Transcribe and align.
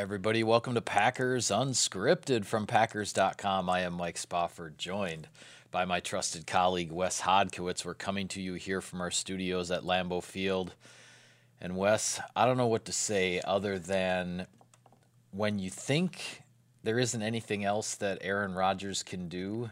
Everybody. 0.00 0.42
Welcome 0.42 0.76
to 0.76 0.80
Packers 0.80 1.50
Unscripted 1.50 2.46
from 2.46 2.66
Packers.com. 2.66 3.68
I 3.68 3.80
am 3.80 3.92
Mike 3.92 4.16
Spofford, 4.16 4.78
joined 4.78 5.28
by 5.70 5.84
my 5.84 6.00
trusted 6.00 6.46
colleague 6.46 6.90
Wes 6.90 7.20
Hodkiewicz. 7.20 7.84
We're 7.84 7.92
coming 7.92 8.26
to 8.28 8.40
you 8.40 8.54
here 8.54 8.80
from 8.80 9.02
our 9.02 9.10
studios 9.10 9.70
at 9.70 9.82
Lambeau 9.82 10.22
Field. 10.22 10.72
And 11.60 11.76
Wes, 11.76 12.18
I 12.34 12.46
don't 12.46 12.56
know 12.56 12.66
what 12.66 12.86
to 12.86 12.92
say 12.92 13.42
other 13.44 13.78
than 13.78 14.46
when 15.32 15.58
you 15.58 15.68
think 15.68 16.44
there 16.82 16.98
isn't 16.98 17.20
anything 17.20 17.62
else 17.62 17.94
that 17.96 18.20
Aaron 18.22 18.54
Rodgers 18.54 19.02
can 19.02 19.28
do, 19.28 19.68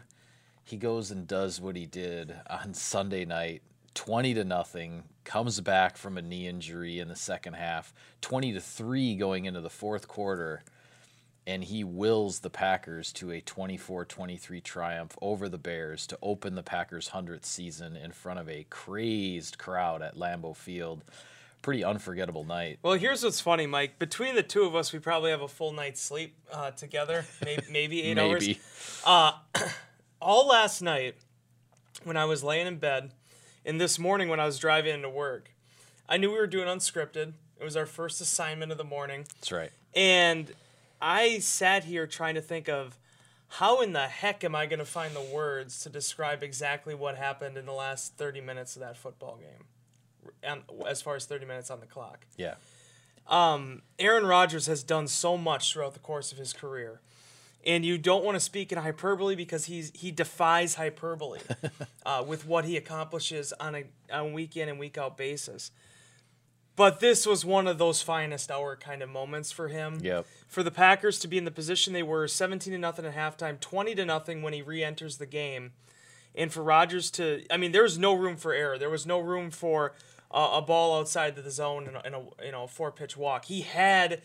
he 0.63 0.77
goes 0.77 1.09
and 1.09 1.27
does 1.27 1.59
what 1.59 1.75
he 1.75 1.87
did 1.87 2.35
on 2.47 2.75
Sunday 2.75 3.25
night 3.25 3.63
20 3.93 4.33
to 4.35 4.43
nothing, 4.43 5.03
comes 5.23 5.59
back 5.61 5.97
from 5.97 6.17
a 6.17 6.21
knee 6.21 6.47
injury 6.47 6.99
in 6.99 7.07
the 7.07 7.15
second 7.15 7.53
half, 7.53 7.93
20 8.21 8.53
to 8.53 8.61
3 8.61 9.15
going 9.15 9.45
into 9.45 9.61
the 9.61 9.69
fourth 9.69 10.07
quarter, 10.07 10.63
and 11.47 11.63
he 11.63 11.83
wills 11.83 12.39
the 12.39 12.49
Packers 12.49 13.11
to 13.13 13.31
a 13.31 13.41
24-23 13.41 14.63
triumph 14.63 15.17
over 15.21 15.49
the 15.49 15.57
Bears 15.57 16.05
to 16.07 16.17
open 16.21 16.55
the 16.55 16.63
Packers 16.63 17.09
100th 17.09 17.45
season 17.45 17.95
in 17.95 18.11
front 18.11 18.39
of 18.39 18.47
a 18.49 18.65
crazed 18.69 19.57
crowd 19.57 20.01
at 20.01 20.15
Lambeau 20.15 20.55
Field. 20.55 21.03
Pretty 21.61 21.83
unforgettable 21.83 22.45
night. 22.45 22.79
Well, 22.83 22.93
here's 22.93 23.23
what's 23.23 23.41
funny, 23.41 23.65
Mike. 23.67 23.99
Between 23.99 24.35
the 24.35 24.43
two 24.43 24.63
of 24.63 24.75
us, 24.75 24.93
we 24.93 24.99
probably 24.99 25.31
have 25.31 25.41
a 25.41 25.47
full 25.47 25.73
night's 25.73 25.99
sleep 26.01 26.35
uh, 26.53 26.71
together, 26.71 27.25
maybe, 27.43 27.63
maybe 27.71 28.03
eight 28.03 28.15
Maybe. 28.15 28.59
hours. 29.03 29.03
Uh, 29.05 29.31
all 30.21 30.47
last 30.47 30.81
night, 30.81 31.15
when 32.03 32.15
I 32.15 32.25
was 32.25 32.43
laying 32.43 32.65
in 32.67 32.77
bed, 32.77 33.11
and 33.65 33.79
this 33.79 33.99
morning 33.99 34.29
when 34.29 34.39
I 34.39 34.45
was 34.45 34.59
driving 34.59 34.93
into 34.93 35.09
work, 35.09 35.51
I 36.07 36.17
knew 36.17 36.31
we 36.31 36.37
were 36.37 36.47
doing 36.47 36.67
unscripted. 36.67 37.33
It 37.59 37.63
was 37.63 37.75
our 37.75 37.85
first 37.85 38.21
assignment 38.21 38.71
of 38.71 38.77
the 38.77 38.83
morning. 38.83 39.25
That's 39.35 39.51
right. 39.51 39.71
And 39.93 40.51
I 41.01 41.39
sat 41.39 41.83
here 41.83 42.07
trying 42.07 42.35
to 42.35 42.41
think 42.41 42.69
of 42.69 42.97
how 43.53 43.81
in 43.81 43.93
the 43.93 44.07
heck 44.07 44.43
am 44.43 44.55
I 44.55 44.65
going 44.65 44.79
to 44.79 44.85
find 44.85 45.15
the 45.15 45.21
words 45.21 45.79
to 45.81 45.89
describe 45.89 46.43
exactly 46.43 46.93
what 46.93 47.17
happened 47.17 47.57
in 47.57 47.65
the 47.65 47.73
last 47.73 48.15
30 48.15 48.41
minutes 48.41 48.75
of 48.75 48.81
that 48.81 48.95
football 48.95 49.37
game, 49.37 49.65
and 50.43 50.61
as 50.87 51.01
far 51.01 51.15
as 51.15 51.25
30 51.25 51.45
minutes 51.45 51.71
on 51.71 51.79
the 51.79 51.87
clock. 51.87 52.25
Yeah. 52.37 52.55
Um, 53.27 53.81
Aaron 53.97 54.25
Rodgers 54.25 54.67
has 54.67 54.83
done 54.83 55.07
so 55.07 55.37
much 55.37 55.73
throughout 55.73 55.93
the 55.93 55.99
course 55.99 56.31
of 56.31 56.37
his 56.37 56.53
career. 56.53 57.01
And 57.65 57.85
you 57.85 57.97
don't 57.97 58.23
want 58.23 58.35
to 58.35 58.39
speak 58.39 58.71
in 58.71 58.77
hyperbole 58.77 59.35
because 59.35 59.65
he's 59.65 59.91
he 59.93 60.11
defies 60.11 60.75
hyperbole 60.75 61.39
uh, 62.05 62.23
with 62.25 62.45
what 62.45 62.65
he 62.65 62.77
accomplishes 62.77 63.53
on 63.59 63.75
a 63.75 63.83
on 64.11 64.33
week 64.33 64.55
in 64.55 64.69
and 64.69 64.79
week 64.79 64.97
out 64.97 65.17
basis. 65.17 65.71
But 66.77 67.01
this 67.01 67.25
was 67.25 67.43
one 67.43 67.67
of 67.67 67.77
those 67.77 68.01
finest 68.01 68.49
hour 68.49 68.77
kind 68.77 69.01
of 69.01 69.09
moments 69.09 69.51
for 69.51 69.67
him. 69.67 69.99
Yep. 70.01 70.25
For 70.47 70.63
the 70.63 70.71
Packers 70.71 71.19
to 71.19 71.27
be 71.27 71.37
in 71.37 71.43
the 71.43 71.51
position 71.51 71.91
they 71.91 72.03
were, 72.03 72.25
17 72.25 72.71
to 72.71 72.79
nothing 72.79 73.05
at 73.05 73.13
halftime, 73.13 73.59
20 73.59 73.95
to 73.95 74.05
nothing 74.05 74.41
when 74.41 74.53
he 74.53 74.61
re-enters 74.61 75.17
the 75.17 75.25
game, 75.25 75.73
and 76.33 76.53
for 76.53 76.63
Rodgers 76.63 77.11
to, 77.11 77.43
I 77.51 77.57
mean, 77.57 77.73
there 77.73 77.83
was 77.83 77.97
no 77.97 78.13
room 78.13 78.37
for 78.37 78.53
error. 78.53 78.77
There 78.77 78.89
was 78.89 79.05
no 79.05 79.19
room 79.19 79.51
for 79.51 79.93
uh, 80.31 80.51
a 80.53 80.61
ball 80.61 80.97
outside 80.97 81.35
the 81.35 81.51
zone 81.51 81.87
in 81.87 81.95
a, 81.95 82.01
in 82.07 82.13
a 82.13 82.45
you 82.45 82.51
know 82.51 82.67
four 82.67 82.91
pitch 82.91 83.17
walk. 83.17 83.45
He 83.45 83.61
had 83.61 84.21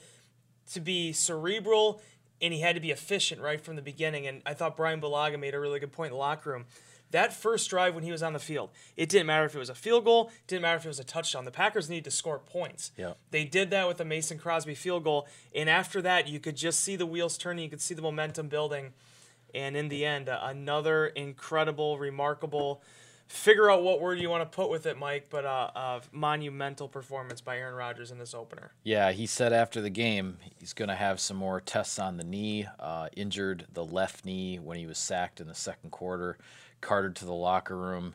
to 0.73 0.81
be 0.81 1.13
cerebral 1.13 2.01
and 2.41 2.53
he 2.53 2.61
had 2.61 2.75
to 2.75 2.81
be 2.81 2.91
efficient 2.91 3.41
right 3.41 3.61
from 3.61 3.77
the 3.77 3.83
beginning. 3.83 4.27
And 4.27 4.43
I 4.45 4.55
thought 4.55 4.77
Brian 4.77 5.01
Bulaga 5.01 5.39
made 5.39 5.55
a 5.55 5.61
really 5.61 5.81
good 5.81 5.93
point 5.93 6.09
in 6.09 6.15
the 6.15 6.19
locker 6.19 6.51
room. 6.51 6.67
That 7.11 7.33
first 7.33 7.71
drive 7.71 7.95
when 7.95 8.03
he 8.03 8.11
was 8.11 8.25
on 8.25 8.33
the 8.33 8.41
field, 8.41 8.71
it 8.97 9.09
didn't 9.09 9.27
matter 9.27 9.45
if 9.45 9.55
it 9.55 9.59
was 9.59 9.69
a 9.69 9.75
field 9.75 10.05
goal, 10.05 10.33
didn't 10.49 10.63
matter 10.63 10.79
if 10.79 10.85
it 10.85 10.89
was 10.89 10.99
a 10.99 11.05
touchdown. 11.05 11.45
The 11.45 11.53
Packers 11.53 11.89
needed 11.89 12.05
to 12.07 12.11
score 12.11 12.41
points. 12.41 12.91
Yeah. 12.97 13.13
They 13.31 13.45
did 13.45 13.71
that 13.71 13.87
with 13.87 13.99
the 13.99 14.05
Mason 14.05 14.37
Crosby 14.37 14.75
field 14.75 15.05
goal, 15.05 15.29
and 15.55 15.71
after 15.71 16.03
that, 16.03 16.27
you 16.27 16.41
could 16.41 16.57
just 16.57 16.81
see 16.81 16.97
the 16.97 17.07
wheels 17.07 17.39
turning. 17.39 17.63
You 17.63 17.71
could 17.71 17.81
see 17.81 17.95
the 17.95 18.03
momentum 18.03 18.49
building, 18.49 18.95
and 19.55 19.77
in 19.77 19.91
the 19.91 20.05
end, 20.05 20.29
uh, 20.29 20.41
another 20.43 21.07
incredible, 21.07 21.99
remarkable. 21.99 22.83
Figure 23.27 23.71
out 23.71 23.83
what 23.83 24.01
word 24.01 24.21
you 24.21 24.29
want 24.29 24.43
to 24.43 24.57
put 24.57 24.69
with 24.69 24.85
it, 24.87 24.99
Mike, 24.99 25.27
but 25.31 25.47
uh, 25.47 25.71
uh, 25.75 26.01
monumental 26.13 26.89
performance 26.89 27.41
by 27.41 27.57
Aaron 27.57 27.75
Rodgers 27.75 28.11
in 28.11 28.19
this 28.19 28.35
opener. 28.35 28.73
Yeah, 28.83 29.13
he 29.13 29.27
said 29.27 29.53
after 29.53 29.81
the 29.81 29.91
game 29.91 30.37
he's 30.59 30.75
going 30.75 30.89
to 30.89 30.95
have 30.95 31.19
some 31.19 31.39
more 31.39 31.61
tests 31.61 31.99
on 31.99 32.19
the 32.19 32.25
knee. 32.25 32.67
Uh, 32.79 33.09
injured 33.17 33.67
the 33.73 33.85
left 33.85 34.25
knee 34.25 34.59
when 34.59 34.79
he 34.79 34.87
was 34.87 34.99
sacked 34.99 35.41
in 35.41 35.49
the 35.49 35.55
second 35.55 35.91
quarter. 35.91 36.37
Carted 36.83 37.17
to 37.17 37.25
the 37.25 37.33
locker 37.33 37.77
room. 37.77 38.15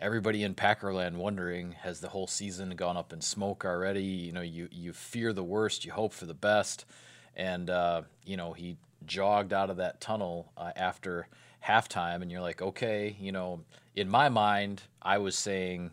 Everybody 0.00 0.42
in 0.42 0.54
Packerland 0.54 1.14
wondering 1.14 1.72
has 1.72 2.00
the 2.00 2.08
whole 2.08 2.26
season 2.26 2.70
gone 2.70 2.96
up 2.96 3.12
in 3.12 3.20
smoke 3.20 3.64
already? 3.64 4.02
You 4.02 4.32
know, 4.32 4.40
you 4.40 4.68
you 4.72 4.92
fear 4.92 5.32
the 5.32 5.44
worst, 5.44 5.84
you 5.84 5.92
hope 5.92 6.12
for 6.12 6.26
the 6.26 6.34
best, 6.34 6.84
and 7.36 7.70
uh, 7.70 8.02
you 8.24 8.36
know 8.36 8.54
he 8.54 8.76
jogged 9.06 9.52
out 9.52 9.70
of 9.70 9.76
that 9.76 10.00
tunnel 10.00 10.52
uh, 10.56 10.72
after 10.74 11.28
halftime, 11.64 12.22
and 12.22 12.30
you're 12.30 12.40
like, 12.40 12.62
okay, 12.62 13.16
you 13.20 13.32
know, 13.32 13.60
in 13.94 14.08
my 14.08 14.28
mind, 14.28 14.82
I 15.00 15.18
was 15.18 15.36
saying 15.36 15.90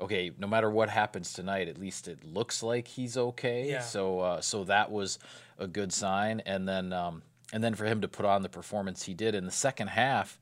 okay, 0.00 0.30
no 0.38 0.46
matter 0.46 0.70
what 0.70 0.88
happens 0.88 1.32
tonight, 1.32 1.68
at 1.68 1.78
least 1.78 2.08
it 2.08 2.24
looks 2.24 2.62
like 2.62 2.88
he's 2.88 3.16
okay. 3.16 3.70
Yeah. 3.70 3.80
So 3.80 4.20
uh, 4.20 4.40
so 4.40 4.64
that 4.64 4.90
was 4.90 5.18
a 5.58 5.66
good 5.66 5.92
sign, 5.92 6.40
and 6.46 6.66
then 6.66 6.92
um, 6.92 7.22
and 7.52 7.62
then 7.62 7.74
for 7.74 7.84
him 7.84 8.00
to 8.00 8.08
put 8.08 8.26
on 8.26 8.42
the 8.42 8.48
performance 8.48 9.04
he 9.04 9.14
did 9.14 9.34
in 9.34 9.44
the 9.44 9.50
second 9.50 9.88
half. 9.88 10.40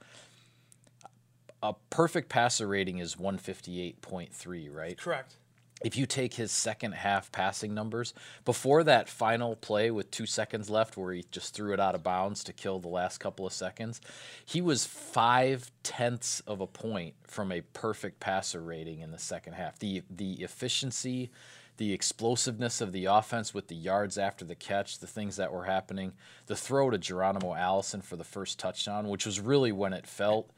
A 1.60 1.74
perfect 1.90 2.28
passer 2.28 2.68
rating 2.68 2.98
is 2.98 3.16
158.3, 3.16 4.72
right? 4.72 4.96
Correct. 4.96 5.34
If 5.82 5.96
you 5.96 6.06
take 6.06 6.34
his 6.34 6.50
second 6.50 6.92
half 6.92 7.30
passing 7.30 7.74
numbers, 7.74 8.14
before 8.44 8.84
that 8.84 9.08
final 9.08 9.56
play 9.56 9.90
with 9.90 10.10
two 10.10 10.26
seconds 10.26 10.68
left 10.68 10.96
where 10.96 11.12
he 11.12 11.24
just 11.30 11.54
threw 11.54 11.72
it 11.72 11.80
out 11.80 11.94
of 11.94 12.02
bounds 12.02 12.42
to 12.44 12.52
kill 12.52 12.78
the 12.78 12.88
last 12.88 13.18
couple 13.18 13.46
of 13.46 13.52
seconds, 13.52 14.00
he 14.44 14.60
was 14.60 14.84
five 14.84 15.70
tenths 15.82 16.40
of 16.40 16.60
a 16.60 16.66
point 16.66 17.14
from 17.24 17.52
a 17.52 17.60
perfect 17.60 18.18
passer 18.20 18.60
rating 18.60 19.00
in 19.00 19.12
the 19.12 19.18
second 19.18 19.52
half. 19.52 19.78
The 19.78 20.02
the 20.10 20.42
efficiency, 20.42 21.30
the 21.76 21.92
explosiveness 21.92 22.80
of 22.80 22.92
the 22.92 23.04
offense 23.04 23.54
with 23.54 23.68
the 23.68 23.76
yards 23.76 24.18
after 24.18 24.44
the 24.44 24.56
catch, 24.56 24.98
the 24.98 25.06
things 25.06 25.36
that 25.36 25.52
were 25.52 25.64
happening, 25.64 26.12
the 26.46 26.56
throw 26.56 26.90
to 26.90 26.98
Geronimo 26.98 27.54
Allison 27.54 28.02
for 28.02 28.16
the 28.16 28.24
first 28.24 28.58
touchdown, 28.58 29.08
which 29.08 29.24
was 29.24 29.38
really 29.38 29.70
when 29.70 29.92
it 29.92 30.06
felt 30.06 30.50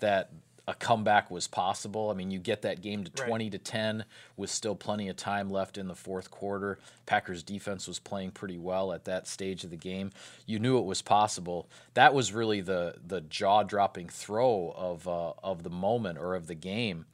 that 0.00 0.30
a 0.68 0.74
comeback 0.74 1.30
was 1.30 1.48
possible. 1.48 2.10
I 2.10 2.14
mean, 2.14 2.30
you 2.30 2.38
get 2.38 2.60
that 2.60 2.82
game 2.82 3.02
to 3.02 3.10
Right. 3.18 3.26
20 3.26 3.50
to 3.50 3.58
10 3.58 4.04
with 4.36 4.50
still 4.50 4.74
plenty 4.76 5.08
of 5.08 5.16
time 5.16 5.50
left 5.50 5.78
in 5.78 5.88
the 5.88 5.94
fourth 5.94 6.30
quarter. 6.30 6.78
Packers 7.06 7.42
defense 7.42 7.88
was 7.88 7.98
playing 7.98 8.32
pretty 8.32 8.58
well 8.58 8.92
at 8.92 9.06
that 9.06 9.26
stage 9.26 9.64
of 9.64 9.70
the 9.70 9.78
game. 9.78 10.10
You 10.44 10.58
knew 10.58 10.78
it 10.78 10.84
was 10.84 11.00
possible. 11.00 11.70
That 11.94 12.12
was 12.12 12.34
really 12.34 12.60
the 12.60 12.96
the 13.04 13.22
jaw-dropping 13.22 14.10
throw 14.10 14.74
of 14.76 15.08
uh, 15.08 15.32
of 15.42 15.62
the 15.62 15.70
moment 15.70 16.18
or 16.18 16.34
of 16.34 16.48
the 16.48 16.54
game. 16.54 17.06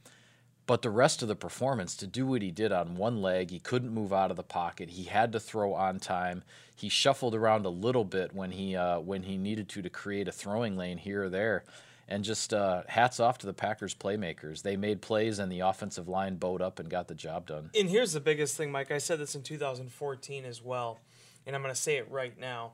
But 0.67 0.81
the 0.81 0.89
rest 0.89 1.21
of 1.21 1.27
the 1.27 1.35
performance, 1.35 1.95
to 1.97 2.07
do 2.07 2.25
what 2.25 2.41
he 2.41 2.51
did 2.51 2.71
on 2.71 2.95
one 2.95 3.21
leg, 3.21 3.51
he 3.51 3.59
couldn't 3.59 3.93
move 3.93 4.11
out 4.11 4.31
of 4.31 4.37
the 4.37 4.43
pocket. 4.43 4.89
He 4.89 5.03
had 5.03 5.31
to 5.31 5.39
throw 5.39 5.75
on 5.75 5.99
time. 5.99 6.43
He 6.75 6.89
shuffled 6.89 7.35
around 7.35 7.65
a 7.65 7.69
little 7.69 8.03
bit 8.03 8.33
when 8.33 8.51
he 8.51 8.75
uh, 8.75 8.99
when 8.99 9.23
he 9.23 9.37
needed 9.37 9.69
to 9.69 9.81
to 9.81 9.89
create 9.89 10.27
a 10.27 10.33
throwing 10.33 10.75
lane 10.75 10.97
here 10.97 11.23
or 11.23 11.29
there. 11.29 11.63
And 12.07 12.23
just 12.23 12.53
uh, 12.53 12.83
hats 12.87 13.19
off 13.19 13.39
to 13.39 13.47
the 13.47 13.53
Packers 13.53 13.95
playmakers. 13.95 14.61
They 14.61 14.77
made 14.77 15.01
plays, 15.01 15.39
and 15.39 15.51
the 15.51 15.61
offensive 15.61 16.07
line 16.07 16.35
bowed 16.35 16.61
up 16.61 16.77
and 16.79 16.87
got 16.87 17.07
the 17.07 17.15
job 17.15 17.47
done. 17.47 17.71
And 17.73 17.89
here's 17.89 18.13
the 18.13 18.19
biggest 18.19 18.55
thing, 18.55 18.71
Mike. 18.71 18.91
I 18.91 18.99
said 18.99 19.19
this 19.19 19.33
in 19.33 19.41
2014 19.41 20.45
as 20.45 20.61
well, 20.61 20.99
and 21.47 21.55
I'm 21.55 21.63
going 21.63 21.73
to 21.73 21.79
say 21.79 21.97
it 21.97 22.09
right 22.11 22.39
now. 22.39 22.73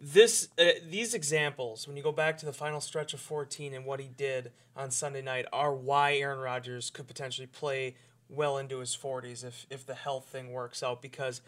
This, 0.00 0.48
uh, 0.58 0.64
these 0.88 1.14
examples, 1.14 1.86
when 1.86 1.96
you 1.96 2.02
go 2.02 2.10
back 2.10 2.38
to 2.38 2.46
the 2.46 2.52
final 2.52 2.80
stretch 2.80 3.14
of 3.14 3.20
14 3.20 3.72
and 3.72 3.84
what 3.84 4.00
he 4.00 4.08
did 4.08 4.50
on 4.74 4.90
Sunday 4.90 5.22
night, 5.22 5.46
are 5.52 5.72
why 5.72 6.14
Aaron 6.14 6.40
Rodgers 6.40 6.90
could 6.90 7.06
potentially 7.06 7.46
play 7.46 7.94
well 8.30 8.58
into 8.58 8.78
his 8.78 8.96
40s 8.96 9.44
if 9.44 9.66
if 9.70 9.84
the 9.84 9.94
health 9.94 10.26
thing 10.26 10.52
works 10.52 10.82
out 10.82 11.02
because 11.02 11.40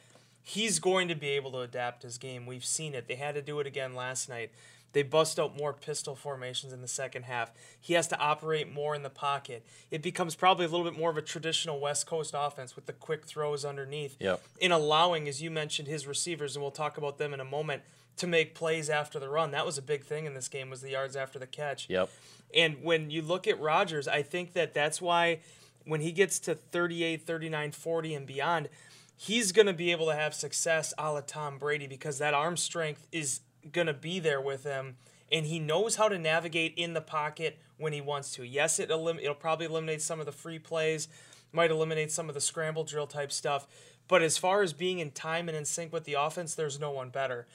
he's 0.42 0.78
going 0.78 1.08
to 1.08 1.14
be 1.14 1.28
able 1.28 1.52
to 1.52 1.60
adapt 1.60 2.02
his 2.02 2.18
game. 2.18 2.46
We've 2.46 2.64
seen 2.64 2.94
it. 2.94 3.06
They 3.08 3.14
had 3.14 3.34
to 3.36 3.42
do 3.42 3.60
it 3.60 3.66
again 3.66 3.94
last 3.94 4.28
night. 4.28 4.50
They 4.92 5.02
bust 5.02 5.38
out 5.38 5.56
more 5.56 5.72
pistol 5.72 6.14
formations 6.14 6.72
in 6.72 6.82
the 6.82 6.88
second 6.88 7.24
half. 7.24 7.50
He 7.80 7.94
has 7.94 8.08
to 8.08 8.18
operate 8.18 8.72
more 8.72 8.94
in 8.94 9.02
the 9.02 9.10
pocket. 9.10 9.64
It 9.90 10.02
becomes 10.02 10.34
probably 10.34 10.66
a 10.66 10.68
little 10.68 10.84
bit 10.84 10.98
more 10.98 11.10
of 11.10 11.16
a 11.16 11.22
traditional 11.22 11.80
West 11.80 12.06
Coast 12.06 12.34
offense 12.36 12.76
with 12.76 12.86
the 12.86 12.92
quick 12.92 13.26
throws 13.26 13.64
underneath. 13.64 14.16
Yep. 14.20 14.42
In 14.60 14.72
allowing, 14.72 15.28
as 15.28 15.40
you 15.40 15.50
mentioned, 15.50 15.88
his 15.88 16.06
receivers, 16.06 16.56
and 16.56 16.62
we'll 16.62 16.70
talk 16.70 16.98
about 16.98 17.18
them 17.18 17.32
in 17.32 17.40
a 17.40 17.44
moment, 17.44 17.82
to 18.16 18.26
make 18.26 18.54
plays 18.54 18.90
after 18.90 19.18
the 19.18 19.28
run. 19.28 19.50
That 19.52 19.64
was 19.64 19.78
a 19.78 19.82
big 19.82 20.04
thing 20.04 20.26
in 20.26 20.34
this 20.34 20.48
game 20.48 20.70
was 20.70 20.82
the 20.82 20.90
yards 20.90 21.16
after 21.16 21.38
the 21.38 21.46
catch. 21.46 21.88
Yep. 21.88 22.10
And 22.54 22.82
when 22.82 23.10
you 23.10 23.22
look 23.22 23.48
at 23.48 23.58
Rodgers, 23.58 24.06
I 24.06 24.22
think 24.22 24.52
that 24.52 24.74
that's 24.74 25.00
why 25.00 25.40
when 25.86 26.00
he 26.00 26.12
gets 26.12 26.38
to 26.40 26.54
38, 26.54 27.26
39, 27.26 27.72
40 27.72 28.14
and 28.14 28.26
beyond, 28.26 28.68
he's 29.16 29.52
going 29.52 29.66
to 29.66 29.72
be 29.72 29.90
able 29.90 30.06
to 30.06 30.14
have 30.14 30.34
success 30.34 30.92
a 30.98 31.12
la 31.12 31.20
Tom 31.20 31.58
Brady 31.58 31.86
because 31.86 32.18
that 32.18 32.34
arm 32.34 32.56
strength 32.56 33.06
is 33.12 33.40
going 33.70 33.86
to 33.86 33.94
be 33.94 34.18
there 34.18 34.40
with 34.40 34.64
him. 34.64 34.96
And 35.30 35.46
he 35.46 35.58
knows 35.58 35.96
how 35.96 36.08
to 36.08 36.18
navigate 36.18 36.74
in 36.76 36.92
the 36.92 37.00
pocket 37.00 37.58
when 37.78 37.92
he 37.92 38.00
wants 38.00 38.34
to. 38.34 38.44
Yes, 38.44 38.78
it 38.78 38.90
elim- 38.90 39.18
it'll 39.18 39.34
probably 39.34 39.66
eliminate 39.66 40.02
some 40.02 40.20
of 40.20 40.26
the 40.26 40.32
free 40.32 40.58
plays, 40.58 41.08
might 41.52 41.70
eliminate 41.70 42.10
some 42.10 42.28
of 42.28 42.34
the 42.34 42.40
scramble 42.40 42.84
drill 42.84 43.06
type 43.06 43.32
stuff, 43.32 43.66
But 44.08 44.20
as 44.20 44.36
far 44.36 44.62
as 44.62 44.72
being 44.72 44.98
in 44.98 45.12
time 45.12 45.48
and 45.48 45.56
in 45.56 45.64
sync 45.64 45.92
with 45.92 46.04
the 46.04 46.14
offense, 46.14 46.54
there's 46.54 46.78
no 46.78 46.90
one 46.90 47.08
better. 47.10 47.46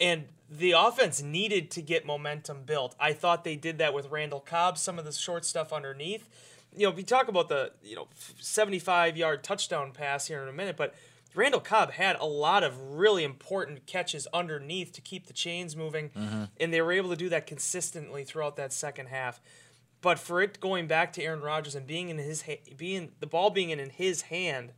And 0.00 0.24
the 0.50 0.72
offense 0.72 1.22
needed 1.22 1.70
to 1.70 1.80
get 1.80 2.04
momentum 2.04 2.64
built. 2.64 2.94
I 2.98 3.12
thought 3.12 3.44
they 3.44 3.56
did 3.56 3.78
that 3.78 3.94
with 3.94 4.10
Randall 4.10 4.40
Cobb, 4.40 4.76
some 4.76 4.98
of 4.98 5.04
the 5.04 5.12
short 5.12 5.44
stuff 5.44 5.72
underneath. 5.72 6.28
You 6.76 6.88
know, 6.88 6.92
we 6.92 7.02
talk 7.02 7.28
about 7.28 7.48
the, 7.48 7.72
you 7.82 7.94
know, 7.94 8.08
75 8.40 9.16
yard 9.16 9.44
touchdown 9.44 9.92
pass 9.92 10.26
here 10.26 10.42
in 10.42 10.48
a 10.48 10.52
minute, 10.52 10.76
but 10.76 10.94
Randall 11.34 11.60
Cobb 11.60 11.92
had 11.92 12.16
a 12.16 12.26
lot 12.26 12.62
of 12.62 12.78
really 12.78 13.24
important 13.24 13.86
catches 13.86 14.26
underneath 14.32 14.92
to 14.92 15.00
keep 15.00 15.26
the 15.26 15.32
chains 15.32 15.74
moving, 15.74 16.10
mm-hmm. 16.10 16.44
and 16.60 16.72
they 16.72 16.82
were 16.82 16.92
able 16.92 17.10
to 17.10 17.16
do 17.16 17.28
that 17.30 17.46
consistently 17.46 18.24
throughout 18.24 18.56
that 18.56 18.72
second 18.72 19.06
half. 19.06 19.40
But 20.02 20.18
for 20.18 20.42
it 20.42 20.60
going 20.60 20.88
back 20.88 21.12
to 21.14 21.22
Aaron 21.22 21.40
Rodgers 21.40 21.74
and 21.74 21.86
being 21.86 22.08
in 22.08 22.18
his 22.18 22.42
ha- 22.42 22.60
being 22.76 23.12
the 23.20 23.26
ball 23.26 23.50
being 23.50 23.70
in 23.70 23.80
in 23.80 23.90
his 23.90 24.22
hand, 24.22 24.72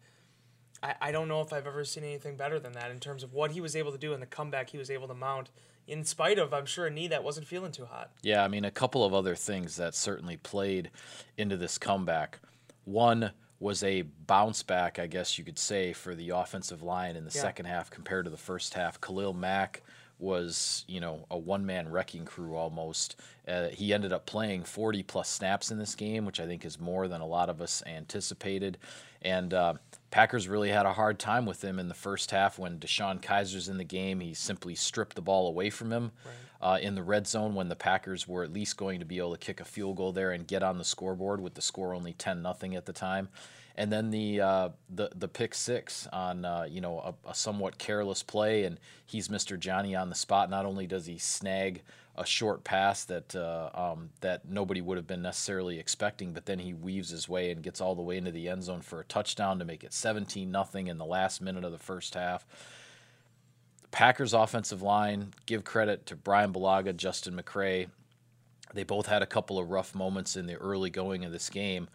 I, 0.82 0.94
I 1.00 1.12
don't 1.12 1.28
know 1.28 1.40
if 1.40 1.52
I've 1.52 1.66
ever 1.66 1.84
seen 1.84 2.04
anything 2.04 2.36
better 2.36 2.60
than 2.60 2.72
that 2.72 2.90
in 2.90 3.00
terms 3.00 3.22
of 3.22 3.32
what 3.32 3.52
he 3.52 3.60
was 3.60 3.74
able 3.74 3.90
to 3.90 3.98
do 3.98 4.12
and 4.12 4.22
the 4.22 4.26
comeback 4.26 4.70
he 4.70 4.78
was 4.78 4.90
able 4.90 5.08
to 5.08 5.14
mount. 5.14 5.50
In 5.86 6.04
spite 6.04 6.38
of, 6.38 6.54
I'm 6.54 6.66
sure, 6.66 6.86
a 6.86 6.90
knee 6.90 7.08
that 7.08 7.24
wasn't 7.24 7.46
feeling 7.46 7.72
too 7.72 7.84
hot. 7.84 8.10
Yeah, 8.22 8.42
I 8.42 8.48
mean, 8.48 8.64
a 8.64 8.70
couple 8.70 9.04
of 9.04 9.12
other 9.12 9.34
things 9.34 9.76
that 9.76 9.94
certainly 9.94 10.36
played 10.36 10.90
into 11.36 11.56
this 11.56 11.76
comeback. 11.76 12.40
One, 12.84 13.32
was 13.60 13.82
a 13.82 14.02
bounce 14.02 14.62
back, 14.62 14.98
I 14.98 15.06
guess 15.06 15.38
you 15.38 15.44
could 15.44 15.58
say, 15.58 15.92
for 15.92 16.14
the 16.14 16.30
offensive 16.30 16.82
line 16.82 17.16
in 17.16 17.24
the 17.24 17.32
yeah. 17.34 17.42
second 17.42 17.66
half 17.66 17.90
compared 17.90 18.24
to 18.24 18.30
the 18.30 18.36
first 18.36 18.74
half. 18.74 19.00
Khalil 19.00 19.32
Mack 19.32 19.82
was, 20.18 20.84
you 20.86 21.00
know, 21.00 21.26
a 21.30 21.36
one 21.36 21.66
man 21.66 21.90
wrecking 21.90 22.24
crew 22.24 22.56
almost. 22.56 23.20
Uh, 23.46 23.68
he 23.68 23.92
ended 23.92 24.12
up 24.12 24.26
playing 24.26 24.64
40 24.64 25.02
plus 25.02 25.28
snaps 25.28 25.70
in 25.70 25.78
this 25.78 25.94
game, 25.94 26.24
which 26.24 26.40
I 26.40 26.46
think 26.46 26.64
is 26.64 26.80
more 26.80 27.08
than 27.08 27.20
a 27.20 27.26
lot 27.26 27.50
of 27.50 27.60
us 27.60 27.82
anticipated. 27.86 28.78
And 29.22 29.52
uh, 29.52 29.74
Packers 30.10 30.48
really 30.48 30.70
had 30.70 30.86
a 30.86 30.92
hard 30.92 31.18
time 31.18 31.46
with 31.46 31.62
him 31.62 31.78
in 31.78 31.88
the 31.88 31.94
first 31.94 32.30
half 32.30 32.58
when 32.58 32.78
DeShone 32.78 33.20
Kizer's 33.20 33.68
in 33.68 33.78
the 33.78 33.84
game. 33.84 34.20
He 34.20 34.34
simply 34.34 34.74
stripped 34.74 35.16
the 35.16 35.22
ball 35.22 35.48
away 35.48 35.70
from 35.70 35.90
him 35.90 36.12
right. 36.24 36.74
uh, 36.74 36.78
in 36.78 36.94
the 36.94 37.02
red 37.02 37.26
zone 37.26 37.54
when 37.54 37.68
the 37.68 37.76
Packers 37.76 38.28
were 38.28 38.44
at 38.44 38.52
least 38.52 38.76
going 38.76 39.00
to 39.00 39.06
be 39.06 39.18
able 39.18 39.32
to 39.32 39.38
kick 39.38 39.60
a 39.60 39.64
field 39.64 39.96
goal 39.96 40.12
there 40.12 40.30
and 40.30 40.46
get 40.46 40.62
on 40.62 40.78
the 40.78 40.84
scoreboard 40.84 41.40
with 41.40 41.54
the 41.54 41.62
score 41.62 41.94
only 41.94 42.12
10 42.12 42.42
nothing 42.42 42.76
at 42.76 42.86
the 42.86 42.92
time. 42.92 43.28
And 43.76 43.92
then 43.92 44.10
the 44.10 44.40
uh, 44.40 44.68
the 44.88 45.10
the 45.16 45.26
pick 45.26 45.54
six 45.54 46.06
on 46.12 46.44
uh, 46.44 46.66
you 46.70 46.80
know 46.80 47.14
a, 47.26 47.30
a 47.30 47.34
somewhat 47.34 47.78
careless 47.78 48.22
play, 48.22 48.64
and 48.64 48.78
he's 49.04 49.28
Mr. 49.28 49.58
Johnny 49.58 49.96
on 49.96 50.08
the 50.08 50.14
spot. 50.14 50.48
Not 50.48 50.64
only 50.64 50.86
does 50.86 51.06
he 51.06 51.18
snag 51.18 51.82
a 52.16 52.24
short 52.24 52.62
pass 52.62 53.04
that 53.04 53.34
uh, 53.34 53.70
um, 53.74 54.10
that 54.20 54.48
nobody 54.48 54.80
would 54.80 54.96
have 54.96 55.06
been 55.06 55.22
necessarily 55.22 55.78
expecting. 55.78 56.32
But 56.32 56.46
then 56.46 56.58
he 56.58 56.72
weaves 56.72 57.10
his 57.10 57.28
way 57.28 57.50
and 57.50 57.62
gets 57.62 57.80
all 57.80 57.94
the 57.94 58.02
way 58.02 58.16
into 58.16 58.30
the 58.30 58.48
end 58.48 58.62
zone 58.62 58.82
for 58.82 59.00
a 59.00 59.04
touchdown 59.04 59.58
to 59.58 59.64
make 59.64 59.82
it 59.82 59.92
17 59.92 60.50
nothing 60.50 60.86
in 60.86 60.98
the 60.98 61.04
last 61.04 61.40
minute 61.40 61.64
of 61.64 61.72
the 61.72 61.78
first 61.78 62.14
half. 62.14 62.46
Packers 63.90 64.32
offensive 64.32 64.82
line, 64.82 65.32
give 65.46 65.64
credit 65.64 66.06
to 66.06 66.16
Brian 66.16 66.52
Bulaga, 66.52 66.96
Justin 66.96 67.36
McCray. 67.36 67.88
They 68.72 68.82
both 68.82 69.06
had 69.06 69.22
a 69.22 69.26
couple 69.26 69.58
of 69.58 69.70
rough 69.70 69.94
moments 69.94 70.36
in 70.36 70.46
the 70.46 70.56
early 70.56 70.90
going 70.90 71.24
of 71.24 71.32
this 71.32 71.48
game. 71.48 71.88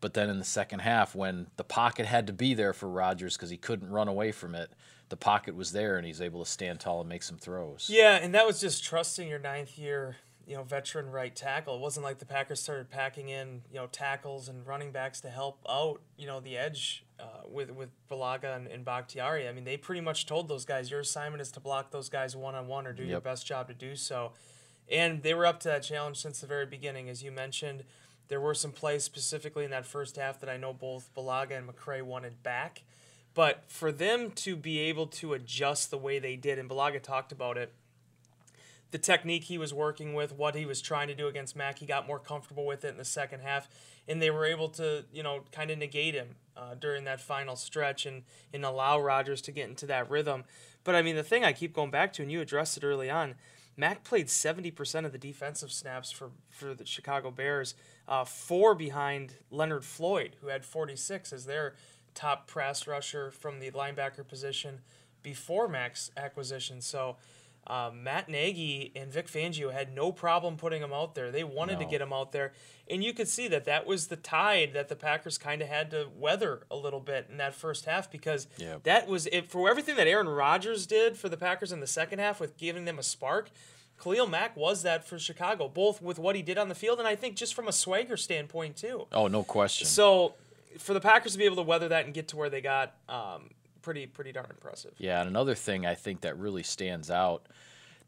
But 0.00 0.14
then 0.14 0.28
in 0.28 0.38
the 0.38 0.44
second 0.44 0.80
half, 0.80 1.14
when 1.14 1.46
the 1.56 1.64
pocket 1.64 2.06
had 2.06 2.26
to 2.26 2.32
be 2.32 2.54
there 2.54 2.72
for 2.72 2.88
Rodgers 2.88 3.36
because 3.36 3.50
he 3.50 3.56
couldn't 3.56 3.90
run 3.90 4.08
away 4.08 4.30
from 4.30 4.54
it, 4.54 4.70
the 5.08 5.16
pocket 5.16 5.54
was 5.54 5.72
there 5.72 5.96
and 5.96 6.06
he's 6.06 6.20
able 6.20 6.44
to 6.44 6.50
stand 6.50 6.80
tall 6.80 7.00
and 7.00 7.08
make 7.08 7.22
some 7.22 7.38
throws. 7.38 7.88
Yeah, 7.90 8.16
and 8.16 8.34
that 8.34 8.46
was 8.46 8.60
just 8.60 8.84
trusting 8.84 9.28
your 9.28 9.38
ninth 9.38 9.78
year, 9.78 10.16
you 10.46 10.56
know, 10.56 10.64
veteran 10.64 11.10
right 11.10 11.34
tackle. 11.34 11.76
It 11.76 11.80
wasn't 11.80 12.04
like 12.04 12.18
the 12.18 12.26
Packers 12.26 12.60
started 12.60 12.90
packing 12.90 13.28
in, 13.28 13.62
you 13.70 13.78
know, 13.78 13.86
tackles 13.86 14.48
and 14.48 14.66
running 14.66 14.92
backs 14.92 15.20
to 15.22 15.30
help 15.30 15.64
out, 15.68 16.00
you 16.16 16.26
know, 16.26 16.40
the 16.40 16.56
edge 16.58 17.04
uh, 17.18 17.48
with 17.48 17.70
with 17.70 17.88
Bulaga 18.10 18.56
and, 18.56 18.66
and 18.66 18.84
Bakhtiari. 18.84 19.48
I 19.48 19.52
mean, 19.52 19.64
they 19.64 19.76
pretty 19.76 20.02
much 20.02 20.26
told 20.26 20.48
those 20.48 20.64
guys, 20.64 20.90
your 20.90 21.00
assignment 21.00 21.40
is 21.40 21.50
to 21.52 21.60
block 21.60 21.90
those 21.90 22.08
guys 22.08 22.36
one 22.36 22.54
on 22.54 22.66
one 22.66 22.86
or 22.86 22.92
do 22.92 23.02
yep. 23.02 23.10
your 23.10 23.20
best 23.20 23.46
job 23.46 23.68
to 23.68 23.74
do 23.74 23.96
so. 23.96 24.32
And 24.90 25.22
they 25.22 25.34
were 25.34 25.46
up 25.46 25.58
to 25.60 25.68
that 25.68 25.82
challenge 25.82 26.18
since 26.18 26.40
the 26.40 26.46
very 26.46 26.66
beginning, 26.66 27.08
as 27.08 27.22
you 27.22 27.32
mentioned. 27.32 27.84
There 28.28 28.40
were 28.40 28.54
some 28.54 28.72
plays 28.72 29.04
specifically 29.04 29.64
in 29.64 29.70
that 29.70 29.86
first 29.86 30.16
half 30.16 30.40
that 30.40 30.50
I 30.50 30.56
know 30.56 30.72
both 30.72 31.14
Bulaga 31.14 31.56
and 31.56 31.68
McCray 31.68 32.02
wanted 32.02 32.42
back. 32.42 32.82
But 33.34 33.64
for 33.68 33.92
them 33.92 34.30
to 34.32 34.56
be 34.56 34.78
able 34.80 35.06
to 35.08 35.34
adjust 35.34 35.90
the 35.90 35.98
way 35.98 36.18
they 36.18 36.36
did, 36.36 36.58
and 36.58 36.68
Bulaga 36.70 37.02
talked 37.02 37.32
about 37.32 37.58
it, 37.58 37.72
the 38.92 38.98
technique 38.98 39.44
he 39.44 39.58
was 39.58 39.74
working 39.74 40.14
with, 40.14 40.32
what 40.32 40.54
he 40.54 40.64
was 40.64 40.80
trying 40.80 41.08
to 41.08 41.14
do 41.14 41.26
against 41.26 41.54
Mack, 41.54 41.80
he 41.80 41.86
got 41.86 42.06
more 42.06 42.18
comfortable 42.18 42.64
with 42.64 42.84
it 42.84 42.88
in 42.88 42.96
the 42.96 43.04
second 43.04 43.40
half, 43.40 43.68
and 44.08 44.22
they 44.22 44.30
were 44.30 44.46
able 44.46 44.68
to, 44.70 45.04
you 45.12 45.22
know, 45.22 45.40
kind 45.52 45.70
of 45.70 45.78
negate 45.78 46.14
him 46.14 46.36
uh, 46.56 46.74
during 46.80 47.04
that 47.04 47.20
final 47.20 47.56
stretch 47.56 48.06
and 48.06 48.22
and 48.54 48.64
allow 48.64 48.98
Rodgers 48.98 49.42
to 49.42 49.52
get 49.52 49.68
into 49.68 49.86
that 49.86 50.08
rhythm. 50.08 50.44
But 50.84 50.94
I 50.94 51.02
mean, 51.02 51.16
the 51.16 51.22
thing 51.22 51.44
I 51.44 51.52
keep 51.52 51.74
going 51.74 51.90
back 51.90 52.12
to, 52.14 52.22
and 52.22 52.30
you 52.30 52.40
addressed 52.40 52.76
it 52.76 52.84
early 52.84 53.10
on, 53.10 53.34
Mack 53.76 54.04
played 54.04 54.30
seventy 54.30 54.70
percent 54.70 55.04
of 55.06 55.12
the 55.12 55.18
defensive 55.18 55.70
snaps 55.70 56.10
for 56.10 56.30
for 56.48 56.74
the 56.74 56.86
Chicago 56.86 57.30
Bears, 57.30 57.74
uh, 58.08 58.24
four 58.24 58.74
behind 58.74 59.34
Leonard 59.50 59.84
Floyd, 59.84 60.36
who 60.40 60.48
had 60.48 60.64
forty 60.64 60.96
six 60.96 61.32
as 61.32 61.46
their 61.46 61.74
top 62.14 62.50
pass 62.50 62.86
rusher 62.86 63.30
from 63.30 63.60
the 63.60 63.70
linebacker 63.70 64.26
position 64.26 64.80
before 65.22 65.68
Mack's 65.68 66.10
acquisition. 66.16 66.80
So 66.80 67.16
uh, 67.66 67.90
Matt 67.92 68.28
Nagy 68.28 68.92
and 68.94 69.12
Vic 69.12 69.26
Fangio 69.26 69.72
had 69.72 69.94
no 69.94 70.12
problem 70.12 70.56
putting 70.56 70.82
him 70.82 70.92
out 70.92 71.14
there. 71.14 71.30
They 71.30 71.44
wanted 71.44 71.74
no. 71.74 71.80
to 71.80 71.84
get 71.86 72.00
him 72.00 72.12
out 72.12 72.32
there, 72.32 72.52
and 72.88 73.02
you 73.02 73.12
could 73.12 73.28
see 73.28 73.48
that 73.48 73.64
that 73.64 73.86
was 73.86 74.06
the 74.06 74.16
tide 74.16 74.72
that 74.74 74.88
the 74.88 74.96
Packers 74.96 75.38
kind 75.38 75.62
of 75.62 75.68
had 75.68 75.90
to 75.90 76.08
weather 76.16 76.62
a 76.70 76.76
little 76.76 77.00
bit 77.00 77.26
in 77.30 77.38
that 77.38 77.54
first 77.54 77.84
half 77.84 78.10
because 78.10 78.46
yep. 78.56 78.82
that 78.84 79.08
was 79.08 79.26
it 79.26 79.50
for 79.50 79.68
everything 79.68 79.96
that 79.96 80.06
Aaron 80.06 80.28
Rodgers 80.28 80.86
did 80.86 81.16
for 81.16 81.28
the 81.28 81.36
Packers 81.36 81.72
in 81.72 81.80
the 81.80 81.86
second 81.86 82.18
half 82.18 82.40
with 82.40 82.56
giving 82.56 82.84
them 82.84 82.98
a 82.98 83.02
spark. 83.02 83.50
Khalil 84.02 84.26
Mack 84.26 84.56
was 84.56 84.82
that 84.82 85.06
for 85.06 85.18
Chicago, 85.18 85.68
both 85.68 86.02
with 86.02 86.18
what 86.18 86.36
he 86.36 86.42
did 86.42 86.58
on 86.58 86.68
the 86.68 86.74
field 86.74 86.98
and 86.98 87.08
I 87.08 87.16
think 87.16 87.34
just 87.34 87.54
from 87.54 87.66
a 87.66 87.72
swagger 87.72 88.16
standpoint 88.16 88.76
too. 88.76 89.06
Oh, 89.12 89.26
no 89.26 89.42
question. 89.42 89.86
So 89.86 90.34
for 90.78 90.92
the 90.92 91.00
Packers 91.00 91.32
to 91.32 91.38
be 91.38 91.44
able 91.44 91.56
to 91.56 91.62
weather 91.62 91.88
that 91.88 92.04
and 92.04 92.12
get 92.12 92.28
to 92.28 92.36
where 92.36 92.50
they 92.50 92.60
got, 92.60 92.94
um, 93.08 93.50
pretty 93.86 94.04
pretty 94.04 94.32
darn 94.32 94.48
impressive. 94.50 94.92
Yeah, 94.98 95.20
and 95.20 95.30
another 95.30 95.54
thing 95.54 95.86
I 95.86 95.94
think 95.94 96.22
that 96.22 96.36
really 96.36 96.64
stands 96.64 97.08
out 97.08 97.46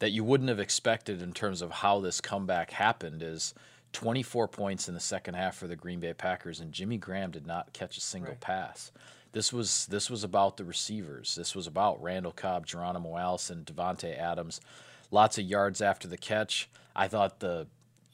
that 0.00 0.10
you 0.10 0.24
wouldn't 0.24 0.48
have 0.48 0.58
expected 0.58 1.22
in 1.22 1.32
terms 1.32 1.62
of 1.62 1.70
how 1.70 2.00
this 2.00 2.20
comeback 2.20 2.72
happened 2.72 3.22
is 3.22 3.54
24 3.92 4.48
points 4.48 4.88
in 4.88 4.94
the 4.94 5.00
second 5.00 5.34
half 5.34 5.54
for 5.54 5.68
the 5.68 5.76
Green 5.76 6.00
Bay 6.00 6.12
Packers, 6.14 6.58
and 6.58 6.72
Jimmy 6.72 6.96
Graham 6.96 7.30
did 7.30 7.46
not 7.46 7.72
catch 7.72 7.96
a 7.96 8.00
single 8.00 8.32
right. 8.32 8.40
pass. 8.40 8.90
This 9.30 9.52
was 9.52 9.86
this 9.86 10.10
was 10.10 10.24
about 10.24 10.56
the 10.56 10.64
receivers. 10.64 11.36
This 11.36 11.54
was 11.54 11.68
about 11.68 12.02
Randall 12.02 12.32
Cobb, 12.32 12.66
Geronimo 12.66 13.16
Allison, 13.16 13.62
Davante 13.64 14.18
Adams. 14.18 14.60
Lots 15.12 15.38
of 15.38 15.44
yards 15.44 15.80
after 15.80 16.08
the 16.08 16.18
catch. 16.18 16.68
I 16.96 17.06
thought 17.06 17.38
the 17.38 17.68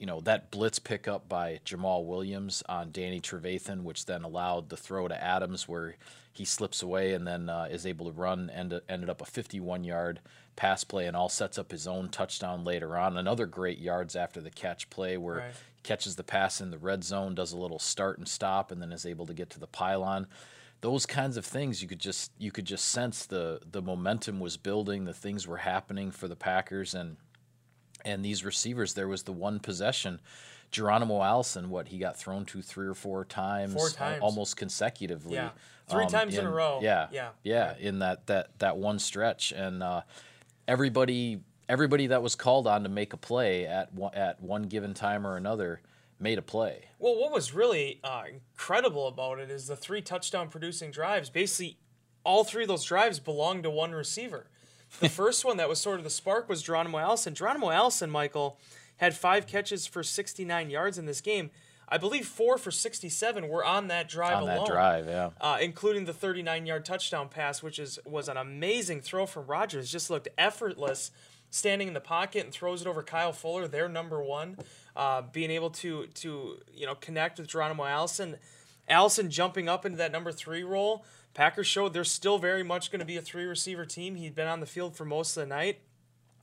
you 0.04 0.06
know, 0.06 0.20
that 0.20 0.50
blitz 0.50 0.78
pickup 0.78 1.30
by 1.30 1.60
Jamaal 1.64 2.04
Williams 2.04 2.62
on 2.68 2.92
Danny 2.92 3.22
Trevathan, 3.22 3.84
which 3.84 4.04
then 4.04 4.22
allowed 4.22 4.68
the 4.68 4.76
throw 4.76 5.08
to 5.08 5.24
Adams 5.24 5.66
where 5.66 5.96
he 6.30 6.44
slips 6.44 6.82
away 6.82 7.14
and 7.14 7.26
then 7.26 7.48
uh, 7.48 7.68
is 7.70 7.86
able 7.86 8.04
to 8.04 8.12
run 8.12 8.50
and 8.54 8.82
ended 8.86 9.08
up 9.08 9.22
a 9.22 9.24
51 9.24 9.82
yard 9.82 10.20
pass 10.56 10.84
play 10.84 11.06
and 11.06 11.16
all 11.16 11.30
sets 11.30 11.56
up 11.56 11.70
his 11.70 11.86
own 11.86 12.10
touchdown 12.10 12.64
later 12.66 12.98
on. 12.98 13.16
Another 13.16 13.46
great 13.46 13.78
yards 13.78 14.14
after 14.14 14.42
the 14.42 14.50
catch 14.50 14.90
play 14.90 15.16
where 15.16 15.36
right. 15.36 15.54
he 15.74 15.80
catches 15.82 16.16
the 16.16 16.22
pass 16.22 16.60
in 16.60 16.70
the 16.70 16.76
red 16.76 17.02
zone, 17.02 17.34
does 17.34 17.52
a 17.54 17.58
little 17.58 17.78
start 17.78 18.18
and 18.18 18.28
stop, 18.28 18.70
and 18.70 18.82
then 18.82 18.92
is 18.92 19.06
able 19.06 19.24
to 19.24 19.32
get 19.32 19.48
to 19.48 19.58
the 19.58 19.66
pylon. 19.66 20.26
Those 20.82 21.06
kinds 21.06 21.38
of 21.38 21.46
things 21.46 21.80
you 21.80 21.88
could 21.88 21.98
just 21.98 22.30
you 22.36 22.52
could 22.52 22.66
just 22.66 22.90
sense 22.90 23.24
the 23.24 23.60
the 23.72 23.80
momentum 23.80 24.38
was 24.38 24.58
building, 24.58 25.06
the 25.06 25.14
things 25.14 25.46
were 25.46 25.56
happening 25.56 26.10
for 26.10 26.28
the 26.28 26.36
Packers 26.36 26.92
and 26.92 27.16
and 28.04 28.24
these 28.24 28.44
receivers, 28.44 28.94
there 28.94 29.08
was 29.08 29.22
the 29.22 29.32
one 29.32 29.60
possession. 29.60 30.20
Geronimo 30.70 31.22
Allison, 31.22 31.70
what 31.70 31.88
he 31.88 31.98
got 31.98 32.16
thrown 32.16 32.44
to 32.46 32.60
three 32.60 32.86
or 32.86 32.94
four 32.94 33.24
times, 33.24 33.74
four 33.74 33.90
times. 33.90 34.20
almost 34.20 34.56
consecutively. 34.56 35.34
Yeah, 35.34 35.50
three 35.88 36.04
um, 36.04 36.10
times 36.10 36.34
in, 36.34 36.40
in, 36.40 36.46
a 36.46 36.50
row. 36.50 36.80
Yeah, 36.82 37.06
yeah, 37.12 37.28
yeah. 37.44 37.74
In 37.78 38.00
that 38.00 38.26
that 38.26 38.58
that 38.58 38.76
one 38.76 38.98
stretch, 38.98 39.52
and 39.52 39.82
uh, 39.82 40.02
everybody 40.66 41.40
everybody 41.68 42.08
that 42.08 42.22
was 42.22 42.34
called 42.34 42.66
on 42.66 42.82
to 42.82 42.88
make 42.88 43.12
a 43.12 43.16
play 43.16 43.66
at 43.66 43.94
one, 43.94 44.14
at 44.14 44.42
one 44.42 44.64
given 44.64 44.94
time 44.94 45.26
or 45.26 45.36
another 45.36 45.80
made 46.18 46.38
a 46.38 46.42
play. 46.42 46.86
Well, 46.98 47.16
what 47.16 47.32
was 47.32 47.54
really 47.54 48.00
uh, 48.02 48.24
incredible 48.32 49.08
about 49.08 49.38
it 49.38 49.50
is 49.50 49.66
the 49.66 49.76
three 49.76 50.00
touchdown 50.00 50.48
producing 50.48 50.90
drives. 50.90 51.30
Basically, 51.30 51.78
all 52.24 52.44
three 52.44 52.62
of 52.62 52.68
those 52.68 52.84
drives 52.84 53.18
belonged 53.18 53.62
to 53.64 53.70
one 53.70 53.92
receiver. 53.92 54.46
The 55.00 55.08
first 55.08 55.44
one 55.44 55.56
that 55.56 55.68
was 55.68 55.80
sort 55.80 55.98
of 55.98 56.04
the 56.04 56.10
spark 56.10 56.48
was 56.48 56.62
Geronimo 56.62 56.98
Allison. 56.98 57.34
Geronimo 57.34 57.70
Allison, 57.70 58.10
Michael, 58.10 58.58
had 58.96 59.16
five 59.16 59.46
catches 59.46 59.86
for 59.86 60.02
69 60.02 60.70
yards 60.70 60.98
in 60.98 61.06
this 61.06 61.20
game. 61.20 61.50
I 61.88 61.98
believe 61.98 62.26
four 62.26 62.56
for 62.56 62.70
67 62.70 63.48
were 63.48 63.64
on 63.64 63.88
that 63.88 64.08
drive 64.08 64.36
on 64.38 64.42
alone. 64.44 64.56
that 64.64 64.66
drive, 64.66 65.06
yeah. 65.06 65.30
Uh, 65.40 65.58
including 65.60 66.06
the 66.06 66.12
39-yard 66.12 66.84
touchdown 66.84 67.28
pass, 67.28 67.62
which 67.62 67.78
is 67.78 67.98
was 68.06 68.28
an 68.28 68.36
amazing 68.36 69.00
throw 69.00 69.26
from 69.26 69.46
Rodgers. 69.46 69.90
Just 69.92 70.08
looked 70.10 70.28
effortless, 70.38 71.10
standing 71.50 71.88
in 71.88 71.94
the 71.94 72.00
pocket 72.00 72.44
and 72.44 72.52
throws 72.52 72.80
it 72.80 72.86
over 72.86 73.02
Kyle 73.02 73.32
Fuller, 73.32 73.68
their 73.68 73.88
number 73.88 74.22
one. 74.22 74.56
Uh, 74.96 75.22
being 75.32 75.50
able 75.50 75.70
to 75.70 76.06
to 76.06 76.58
you 76.72 76.86
know 76.86 76.94
connect 76.94 77.38
with 77.38 77.48
Geronimo 77.48 77.84
Allison. 77.84 78.36
Allison 78.88 79.30
jumping 79.30 79.68
up 79.68 79.84
into 79.84 79.98
that 79.98 80.12
number 80.12 80.32
three 80.32 80.62
role. 80.62 81.04
Packers 81.34 81.66
showed 81.66 81.92
they're 81.92 82.04
still 82.04 82.38
very 82.38 82.62
much 82.62 82.90
going 82.90 83.00
to 83.00 83.04
be 83.04 83.16
a 83.16 83.22
three 83.22 83.44
receiver 83.44 83.84
team. 83.84 84.14
He'd 84.14 84.34
been 84.34 84.46
on 84.46 84.60
the 84.60 84.66
field 84.66 84.96
for 84.96 85.04
most 85.04 85.36
of 85.36 85.42
the 85.42 85.54
night. 85.54 85.80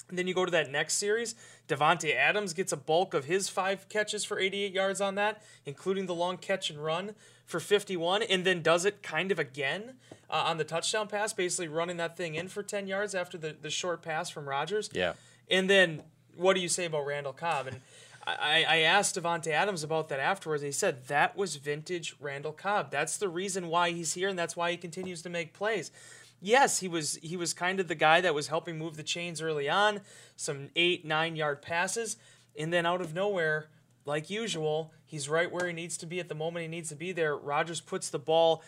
And 0.10 0.18
then 0.18 0.28
you 0.28 0.34
go 0.34 0.44
to 0.44 0.52
that 0.52 0.70
next 0.70 0.96
series. 0.96 1.36
Davante 1.70 2.14
Adams 2.14 2.54
gets 2.54 2.74
a 2.74 2.78
bulk 2.78 3.14
of 3.14 3.26
his 3.26 3.48
five 3.48 3.88
catches 3.88 4.26
for 4.26 4.38
88 4.38 4.74
yards 4.74 5.00
on 5.00 5.16
that, 5.16 5.42
including 5.66 6.06
the 6.06 6.14
long 6.14 6.38
catch 6.38 6.70
and 6.70 6.84
run 6.84 7.16
for 7.46 7.60
51, 7.60 8.24
and 8.24 8.46
then 8.46 8.62
does 8.62 8.86
it 8.86 9.02
kind 9.02 9.32
of 9.32 9.40
again 9.40 9.96
uh, 10.30 10.44
on 10.48 10.58
the 10.58 10.64
touchdown 10.64 11.08
pass, 11.08 11.34
basically 11.34 11.68
running 11.68 11.98
that 11.98 12.18
thing 12.18 12.36
in 12.36 12.48
for 12.48 12.62
10 12.62 12.88
yards 12.88 13.16
after 13.16 13.38
the, 13.38 13.56
the 13.62 13.70
short 13.70 14.02
pass 14.02 14.30
from 14.30 14.48
Rodgers. 14.48 14.90
Yeah. 14.94 15.14
And 15.50 15.70
then 15.70 16.04
what 16.36 16.56
do 16.56 16.62
you 16.62 16.70
say 16.70 16.86
about 16.86 17.06
Randall 17.06 17.34
Cobb? 17.34 17.68
And 17.68 17.82
I, 18.26 18.66
I 18.68 18.78
asked 18.80 19.16
Davante 19.16 19.48
Adams 19.48 19.84
about 19.84 20.10
that 20.10 20.20
afterwards, 20.20 20.64
he 20.64 20.72
said 20.72 21.08
that 21.08 21.36
was 21.36 21.56
vintage 21.56 22.16
Randall 22.20 22.52
Cobb. 22.52 22.92
That's 22.92 23.18
the 23.18 23.30
reason 23.30 23.68
why 23.68 23.92
he's 23.92 24.14
here, 24.14 24.30
and 24.30 24.38
that's 24.38 24.56
why 24.56 24.72
he 24.72 24.78
continues 24.78 25.22
to 25.24 25.30
make 25.30 25.54
plays 25.54 25.92
yes, 26.42 26.80
he 26.80 26.88
was 26.88 27.18
he 27.22 27.38
was 27.38 27.54
kind 27.54 27.80
of 27.80 27.88
the 27.88 27.96
guy 27.96 28.20
that 28.20 28.34
was 28.34 28.48
helping 28.48 28.78
move 28.78 28.98
the 28.98 29.04
chains 29.04 29.42
early 29.42 29.70
on, 29.70 30.02
some 30.36 30.70
eight 30.76 31.06
nine 31.06 31.36
yard 31.36 31.62
passes, 31.62 32.18
and 32.58 32.74
then 32.74 32.86
out 32.86 33.00
of 33.00 33.14
nowhere, 33.14 33.70
like 34.06 34.30
usual, 34.30 34.92
he's 35.06 35.30
right 35.30 35.52
where 35.52 35.68
he 35.68 35.74
needs 35.74 35.96
to 35.98 36.06
be 36.06 36.20
at 36.20 36.28
the 36.28 36.36
moment 36.36 36.64
he 36.64 36.68
needs 36.68 36.90
to 36.90 36.96
be 36.96 37.12
there. 37.12 37.38
Rodgers 37.38 37.80
puts 37.80 38.10
the 38.10 38.20
ball. 38.20 38.64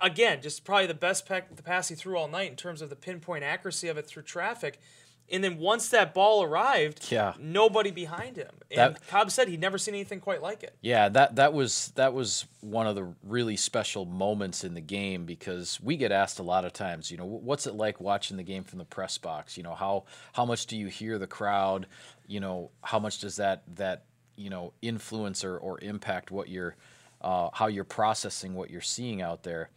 Again, 0.00 0.42
just 0.42 0.64
probably 0.64 0.86
the 0.86 0.94
best 0.94 1.26
the 1.26 1.62
pass 1.62 1.88
he 1.88 1.94
threw 1.94 2.18
all 2.18 2.28
night 2.28 2.50
in 2.50 2.56
terms 2.56 2.82
of 2.82 2.90
the 2.90 2.96
pinpoint 2.96 3.42
accuracy 3.42 3.88
of 3.88 3.96
it 3.96 4.06
through 4.06 4.24
traffic. 4.24 4.80
And 5.30 5.42
then 5.42 5.58
once 5.58 5.88
that 5.88 6.14
ball 6.14 6.42
arrived, 6.42 7.10
yeah. 7.10 7.34
nobody 7.38 7.90
behind 7.90 8.36
him. 8.36 8.50
And 8.70 8.94
that, 8.94 9.06
Cobb 9.08 9.30
said 9.30 9.48
he'd 9.48 9.60
never 9.60 9.76
seen 9.76 9.94
anything 9.94 10.20
quite 10.20 10.40
like 10.40 10.62
it. 10.62 10.76
Yeah, 10.80 11.08
that 11.08 11.36
that 11.36 11.52
was 11.52 11.92
that 11.96 12.14
was 12.14 12.46
one 12.60 12.86
of 12.86 12.94
the 12.94 13.12
really 13.24 13.56
special 13.56 14.04
moments 14.04 14.62
in 14.62 14.74
the 14.74 14.80
game 14.80 15.24
because 15.24 15.80
we 15.80 15.96
get 15.96 16.12
asked 16.12 16.38
a 16.38 16.44
lot 16.44 16.64
of 16.64 16.72
times, 16.72 17.10
you 17.10 17.16
know, 17.16 17.24
what's 17.24 17.66
it 17.66 17.74
like 17.74 18.00
watching 18.00 18.36
the 18.36 18.42
game 18.42 18.62
from 18.62 18.78
the 18.78 18.84
press 18.84 19.18
box? 19.18 19.56
You 19.56 19.64
know, 19.64 19.74
how 19.74 20.04
how 20.32 20.44
much 20.44 20.66
do 20.66 20.76
you 20.76 20.86
hear 20.86 21.18
the 21.18 21.26
crowd? 21.26 21.86
You 22.26 22.40
know, 22.40 22.70
how 22.82 22.98
much 23.00 23.20
does 23.20 23.36
that 23.36 23.62
that 23.74 24.04
you 24.36 24.50
know 24.50 24.72
influence 24.80 25.44
or, 25.44 25.58
or 25.58 25.80
impact 25.80 26.30
what 26.30 26.48
you're 26.48 26.76
uh, 27.20 27.50
how 27.52 27.66
you're 27.66 27.84
processing 27.84 28.54
what 28.54 28.70
you're 28.70 28.80
seeing 28.80 29.22
out 29.22 29.42
there? 29.42 29.70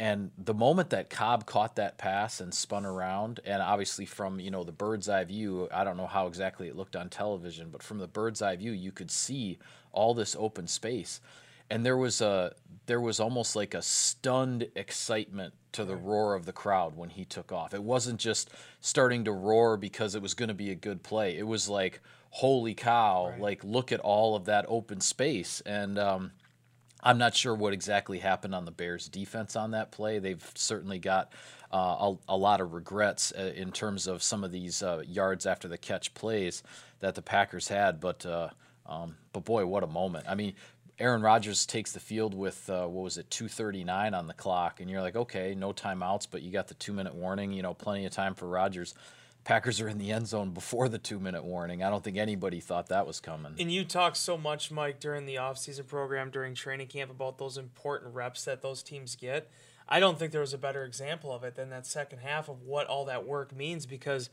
And 0.00 0.30
the 0.38 0.54
moment 0.54 0.90
that 0.90 1.10
Cobb 1.10 1.44
caught 1.44 1.74
that 1.76 1.98
pass 1.98 2.40
and 2.40 2.54
spun 2.54 2.86
around, 2.86 3.40
and 3.44 3.60
obviously 3.60 4.06
from 4.06 4.38
you 4.38 4.50
know 4.50 4.62
the 4.62 4.70
bird's 4.70 5.08
eye 5.08 5.24
view, 5.24 5.68
I 5.72 5.82
don't 5.82 5.96
know 5.96 6.06
how 6.06 6.28
exactly 6.28 6.68
it 6.68 6.76
looked 6.76 6.94
on 6.94 7.08
television, 7.08 7.70
but 7.70 7.82
from 7.82 7.98
the 7.98 8.06
bird's 8.06 8.40
eye 8.40 8.54
view, 8.54 8.70
you 8.70 8.92
could 8.92 9.10
see 9.10 9.58
all 9.90 10.14
this 10.14 10.36
open 10.38 10.68
space, 10.68 11.20
and 11.68 11.84
there 11.84 11.96
was 11.96 12.20
a 12.20 12.54
there 12.86 13.00
was 13.00 13.18
almost 13.18 13.56
like 13.56 13.74
a 13.74 13.82
stunned 13.82 14.68
excitement 14.76 15.52
to 15.72 15.84
the 15.84 15.96
roar 15.96 16.34
of 16.34 16.46
the 16.46 16.52
crowd 16.52 16.96
when 16.96 17.10
he 17.10 17.24
took 17.24 17.50
off. 17.50 17.74
It 17.74 17.82
wasn't 17.82 18.20
just 18.20 18.50
starting 18.80 19.24
to 19.24 19.32
roar 19.32 19.76
because 19.76 20.14
it 20.14 20.22
was 20.22 20.34
going 20.34 20.48
to 20.48 20.54
be 20.54 20.70
a 20.70 20.76
good 20.76 21.02
play. 21.02 21.36
It 21.36 21.46
was 21.46 21.68
like, 21.68 22.00
holy 22.30 22.74
cow! 22.74 23.30
Right. 23.30 23.40
Like 23.40 23.64
look 23.64 23.90
at 23.90 23.98
all 23.98 24.36
of 24.36 24.44
that 24.44 24.64
open 24.68 25.00
space, 25.00 25.60
and 25.62 25.98
um, 25.98 26.30
I'm 27.02 27.18
not 27.18 27.34
sure 27.34 27.54
what 27.54 27.72
exactly 27.72 28.18
happened 28.18 28.54
on 28.54 28.64
the 28.64 28.70
Bears' 28.70 29.08
defense 29.08 29.54
on 29.56 29.70
that 29.70 29.90
play. 29.90 30.18
They've 30.18 30.44
certainly 30.54 30.98
got 30.98 31.32
uh, 31.72 31.76
a, 32.28 32.34
a, 32.34 32.36
lot 32.36 32.60
of 32.60 32.72
regrets 32.72 33.32
uh, 33.38 33.52
in 33.54 33.72
terms 33.72 34.06
of 34.06 34.22
some 34.22 34.42
of 34.42 34.50
these 34.50 34.82
uh, 34.82 35.02
yards 35.06 35.46
after 35.46 35.68
the 35.68 35.78
catch 35.78 36.12
plays 36.14 36.62
that 37.00 37.14
the 37.14 37.22
Packers 37.22 37.68
had. 37.68 38.00
But 38.00 38.26
uh, 38.26 38.48
um, 38.86 39.16
but 39.32 39.44
boy, 39.44 39.66
what 39.66 39.84
a 39.84 39.86
moment! 39.86 40.26
I 40.28 40.34
mean, 40.34 40.54
Aaron 40.98 41.22
Rodgers 41.22 41.66
takes 41.66 41.92
the 41.92 42.00
field 42.00 42.34
with 42.34 42.68
uh, 42.68 42.86
what 42.86 43.04
was 43.04 43.18
it, 43.18 43.30
2:39 43.30 44.18
on 44.18 44.26
the 44.26 44.34
clock, 44.34 44.80
and 44.80 44.90
you're 44.90 45.02
like, 45.02 45.16
okay, 45.16 45.54
no 45.54 45.72
timeouts, 45.72 46.26
but 46.28 46.42
you 46.42 46.50
got 46.50 46.68
the 46.68 46.74
two 46.74 46.92
minute 46.92 47.14
warning. 47.14 47.52
You 47.52 47.62
know, 47.62 47.74
plenty 47.74 48.06
of 48.06 48.12
time 48.12 48.34
for 48.34 48.48
Rodgers. 48.48 48.94
Packers 49.48 49.80
are 49.80 49.88
in 49.88 49.96
the 49.96 50.12
end 50.12 50.28
zone 50.28 50.50
before 50.50 50.90
the 50.90 50.98
two 50.98 51.18
minute 51.18 51.42
warning. 51.42 51.82
I 51.82 51.88
don't 51.88 52.04
think 52.04 52.18
anybody 52.18 52.60
thought 52.60 52.90
that 52.90 53.06
was 53.06 53.18
coming. 53.18 53.54
And 53.58 53.72
you 53.72 53.82
talked 53.82 54.18
so 54.18 54.36
much, 54.36 54.70
Mike, 54.70 55.00
during 55.00 55.24
the 55.24 55.36
offseason 55.36 55.86
program, 55.86 56.28
during 56.28 56.54
training 56.54 56.88
camp, 56.88 57.10
about 57.10 57.38
those 57.38 57.56
important 57.56 58.14
reps 58.14 58.44
that 58.44 58.60
those 58.60 58.82
teams 58.82 59.16
get. 59.16 59.50
I 59.88 60.00
don't 60.00 60.18
think 60.18 60.32
there 60.32 60.42
was 60.42 60.52
a 60.52 60.58
better 60.58 60.84
example 60.84 61.32
of 61.32 61.44
it 61.44 61.54
than 61.54 61.70
that 61.70 61.86
second 61.86 62.18
half 62.18 62.50
of 62.50 62.60
what 62.60 62.88
all 62.88 63.06
that 63.06 63.26
work 63.26 63.56
means 63.56 63.86
because 63.86 64.28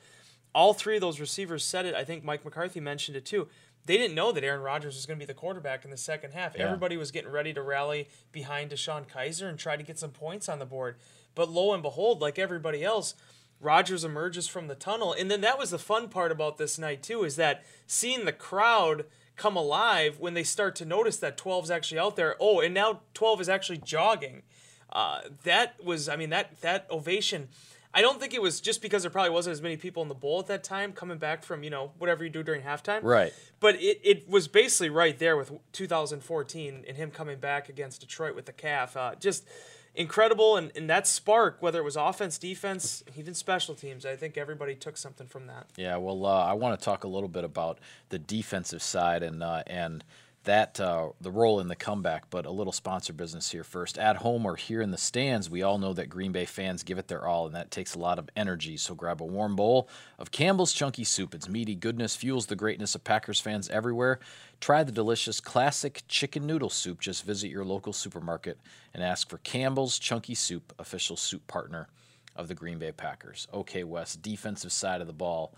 all 0.54 0.74
three 0.74 0.96
of 0.96 1.02
those 1.02 1.22
receivers 1.22 1.64
said 1.64 1.86
it. 1.86 1.96
I 1.96 2.04
think 2.04 2.26
Mike 2.26 2.44
McCarthy 2.44 2.82
mentioned 2.82 3.16
it 3.16 3.24
too. 3.26 3.48
They 3.86 3.96
didn't 3.96 4.16
know 4.16 4.34
that 4.34 4.44
Aaron 4.44 4.64
Rodgers 4.64 4.96
was 4.96 5.06
going 5.06 5.18
to 5.18 5.26
be 5.26 5.32
the 5.32 5.34
quarterback 5.34 5.86
in 5.86 5.92
the 5.92 5.98
second 5.98 6.34
half. 6.34 6.58
Yeah. 6.58 6.66
Everybody 6.66 6.98
was 6.98 7.12
getting 7.12 7.32
ready 7.32 7.54
to 7.54 7.62
rally 7.62 8.10
behind 8.34 8.72
DeShone 8.72 9.08
Kizer 9.08 9.48
and 9.48 9.58
try 9.58 9.78
to 9.78 9.84
get 9.84 9.98
some 9.98 10.12
points 10.12 10.50
on 10.50 10.60
the 10.60 10.66
board. 10.66 10.98
But 11.36 11.50
lo 11.50 11.74
and 11.74 11.82
behold, 11.82 12.20
like 12.20 12.38
everybody 12.38 12.84
else, 12.84 13.16
Rodgers 13.62 14.04
emerges 14.04 14.48
from 14.48 14.68
the 14.68 14.76
tunnel. 14.76 15.14
And 15.18 15.30
then 15.30 15.42
that 15.42 15.58
was 15.58 15.72
the 15.72 15.80
fun 15.80 16.10
part 16.10 16.32
about 16.32 16.58
this 16.58 16.78
night, 16.78 17.02
too, 17.02 17.24
is 17.24 17.36
that 17.38 17.64
seeing 17.88 18.26
the 18.26 18.34
crowd 18.34 19.06
come 19.36 19.56
alive 19.56 20.20
when 20.20 20.34
they 20.34 20.44
start 20.44 20.76
to 20.78 20.86
notice 20.86 21.18
that 21.18 21.38
12's 21.38 21.72
actually 21.72 22.00
out 22.00 22.16
there. 22.16 22.36
Oh, 22.40 22.60
and 22.60 22.74
now 22.74 23.02
12 23.14 23.42
is 23.42 23.50
actually 23.50 23.80
jogging. 23.80 24.44
Uh, 24.92 25.22
that 25.44 25.84
was, 25.84 26.08
I 26.08 26.16
mean, 26.16 26.30
that 26.30 26.62
that 26.62 26.88
ovation. 26.90 27.50
I 27.94 28.02
don't 28.02 28.20
think 28.20 28.34
it 28.34 28.42
was 28.42 28.60
just 28.60 28.82
because 28.82 29.04
there 29.04 29.10
probably 29.10 29.32
wasn't 29.32 29.54
as 29.54 29.62
many 29.62 29.78
people 29.78 30.04
in 30.04 30.10
the 30.10 30.16
bowl 30.16 30.40
at 30.40 30.48
that 30.48 30.66
time 30.66 30.92
coming 30.92 31.18
back 31.18 31.44
from, 31.44 31.64
you 31.64 31.70
know, 31.70 31.92
whatever 31.98 32.26
you 32.26 32.30
do 32.30 32.44
during 32.44 32.62
halftime. 32.62 33.02
Right. 33.04 33.34
But 33.62 33.76
it, 33.76 34.02
it 34.04 34.30
was 34.30 34.50
basically 34.50 34.90
right 34.90 35.18
there 35.18 35.38
with 35.38 35.54
2014 35.72 36.84
and 36.86 36.98
him 36.98 37.10
coming 37.10 37.40
back 37.40 37.70
against 37.70 38.02
Detroit 38.02 38.36
with 38.36 38.48
the 38.48 38.52
calf. 38.52 38.98
Uh, 38.98 39.16
just 39.16 39.48
incredible. 39.96 40.58
And, 40.58 40.72
and 40.76 40.90
that 40.90 41.08
spark, 41.08 41.58
whether 41.62 41.80
it 41.80 41.84
was 41.84 41.96
offense, 41.96 42.38
defense, 42.38 43.04
even 43.18 43.34
special 43.34 43.76
teams, 43.76 44.06
I 44.06 44.16
think 44.16 44.38
everybody 44.38 44.76
took 44.76 44.98
something 44.98 45.28
from 45.28 45.48
that. 45.48 45.68
Yeah, 45.76 45.98
well, 45.98 46.26
uh, 46.26 46.44
I 46.44 46.54
want 46.54 46.80
to 46.80 46.84
talk 46.84 47.04
a 47.04 47.08
little 47.08 47.30
bit 47.30 47.44
about 47.44 47.80
the 48.10 48.20
defensive 48.20 48.82
side 48.82 49.24
and 49.24 49.44
uh, 49.44 49.64
and 49.68 50.04
that 50.46 50.80
uh, 50.80 51.10
the 51.22 51.32
role 51.32 51.60
in 51.60 51.68
the 51.68 51.76
comeback, 51.76 52.30
but 52.30 52.46
a 52.46 52.52
little 52.52 52.74
sponsor 52.74 53.14
business 53.14 53.52
here 53.52 53.64
first. 53.64 53.98
At 53.98 54.18
home 54.18 54.46
or 54.46 54.56
here 54.56 54.82
in 54.82 54.92
the 54.92 54.98
stands, 54.98 55.50
we 55.50 55.62
all 55.62 55.78
know 55.78 55.94
that 55.94 56.10
Green 56.10 56.32
Bay 56.32 56.46
fans 56.46 56.84
give 56.84 56.98
it 56.98 57.08
their 57.08 57.28
all, 57.28 57.46
and 57.46 57.56
that 57.56 57.72
takes 57.72 57.94
a 57.94 58.00
lot 58.00 58.18
of 58.18 58.30
energy. 58.36 58.78
So 58.78 58.96
grab 58.96 59.22
a 59.22 59.26
warm 59.26 59.56
bowl 59.56 59.90
of 60.18 60.32
Campbell's 60.32 60.74
Chunky 60.74 61.04
Soup. 61.04 61.34
Its 61.36 61.50
meaty 61.50 61.76
goodness 61.76 62.16
fuels 62.16 62.46
the 62.46 62.56
greatness 62.56 62.96
of 62.96 63.04
Packers 63.04 63.40
fans 63.40 63.70
everywhere. 63.70 64.20
Try 64.62 64.84
the 64.84 64.92
delicious 64.92 65.40
classic 65.40 66.04
chicken 66.08 66.48
noodle 66.48 66.70
soup. 66.70 67.02
Just 67.02 67.26
visit 67.26 67.50
your 67.50 67.66
local 67.66 67.94
supermarket 67.94 68.58
and 68.94 69.04
ask 69.04 69.30
for 69.30 69.38
Campbell's 69.40 70.00
Chunky 70.00 70.36
Soup, 70.36 70.74
official 70.80 71.18
soup 71.18 71.46
partner 71.48 71.88
of 72.36 72.48
the 72.48 72.56
Green 72.56 72.80
Bay 72.80 72.92
Packers. 72.92 73.48
Okay, 73.54 73.84
Wes, 73.84 74.16
defensive 74.16 74.72
side 74.72 75.02
of 75.02 75.08
the 75.08 75.14
ball. 75.14 75.54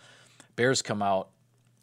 Bears 0.56 0.82
come 0.82 1.02
out 1.02 1.30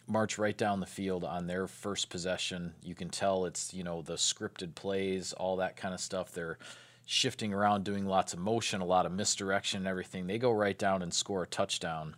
march 0.07 0.39
right 0.39 0.57
down 0.57 0.81
the 0.81 0.87
field 0.87 1.25
on 1.25 1.47
their 1.47 1.67
first 1.67 2.11
possession. 2.11 2.75
You 2.83 2.95
can 2.95 3.09
tell 3.09 3.47
it's, 3.47 3.73
you 3.73 3.85
know, 3.85 4.03
the 4.03 4.15
scripted 4.15 4.75
plays, 4.75 5.33
all 5.33 5.57
that 5.57 5.77
kind 5.77 5.95
of 5.95 6.01
stuff. 6.01 6.33
They're 6.33 6.59
shifting 7.07 7.53
around, 7.53 7.85
doing 7.85 8.07
lots 8.07 8.33
of 8.33 8.39
motion, 8.39 8.81
a 8.81 8.87
lot 8.87 9.07
of 9.07 9.13
misdirection 9.13 9.79
and 9.79 9.89
everything. 9.89 10.27
They 10.27 10.39
go 10.39 10.53
right 10.53 10.79
down 10.79 11.03
and 11.03 11.13
score 11.13 11.43
a 11.43 11.47
touchdown. 11.47 12.17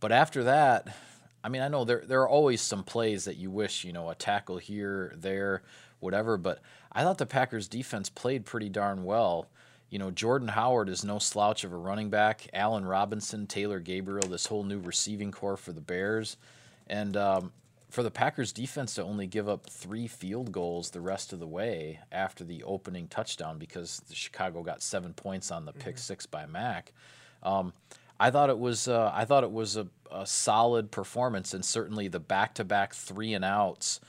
But 0.00 0.12
after 0.12 0.44
that, 0.44 0.94
I 1.42 1.48
mean, 1.48 1.62
I 1.62 1.68
know 1.68 1.84
there 1.84 2.02
there 2.04 2.22
are 2.22 2.28
always 2.28 2.60
some 2.60 2.82
plays 2.82 3.24
that 3.24 3.36
you 3.36 3.50
wish, 3.50 3.84
you 3.84 3.92
know, 3.92 4.10
a 4.10 4.14
tackle 4.14 4.58
here, 4.58 5.14
there, 5.16 5.62
whatever, 6.00 6.36
but 6.36 6.60
I 6.92 7.02
thought 7.02 7.18
the 7.18 7.26
Packers 7.26 7.68
defense 7.68 8.10
played 8.10 8.44
pretty 8.44 8.68
darn 8.68 9.04
well 9.04 9.48
you 9.90 9.98
know, 9.98 10.10
Jordan 10.10 10.48
Howard 10.48 10.88
is 10.88 11.04
no 11.04 11.18
slouch 11.18 11.64
of 11.64 11.72
a 11.72 11.76
running 11.76 12.10
back. 12.10 12.48
Allen 12.52 12.84
Robinson, 12.84 13.46
Taylor 13.46 13.80
Gabriel, 13.80 14.28
this 14.28 14.46
whole 14.46 14.64
new 14.64 14.80
receiving 14.80 15.30
corps 15.30 15.56
for 15.56 15.72
the 15.72 15.80
Bears. 15.80 16.36
And 16.88 17.16
um, 17.16 17.52
for 17.88 18.02
the 18.02 18.10
Packers 18.10 18.52
defense 18.52 18.94
to 18.94 19.02
only 19.02 19.26
give 19.26 19.48
up 19.48 19.66
three 19.70 20.06
field 20.06 20.52
goals 20.52 20.90
the 20.90 21.00
rest 21.00 21.32
of 21.32 21.38
the 21.38 21.46
way 21.46 22.00
after 22.10 22.44
the 22.44 22.62
opening 22.64 23.08
touchdown 23.08 23.58
because 23.58 24.02
Chicago 24.12 24.62
got 24.62 24.82
seven 24.82 25.14
points 25.14 25.50
on 25.50 25.64
the 25.64 25.72
pick 25.72 25.94
mm-hmm. 25.94 25.98
six 25.98 26.26
by 26.26 26.46
Mack. 26.46 26.92
Um, 27.42 27.72
I 28.18 28.30
thought 28.30 28.50
it 28.50 28.58
was 28.58 28.88
uh, 28.88 29.10
I 29.14 29.24
thought 29.24 29.44
it 29.44 29.52
was 29.52 29.76
a, 29.76 29.86
a 30.10 30.26
solid 30.26 30.90
performance 30.90 31.54
and 31.54 31.64
certainly 31.64 32.08
the 32.08 32.20
back 32.20 32.54
to 32.54 32.64
back 32.64 32.92
three 32.92 33.34
and 33.34 33.44
outs 33.44 34.00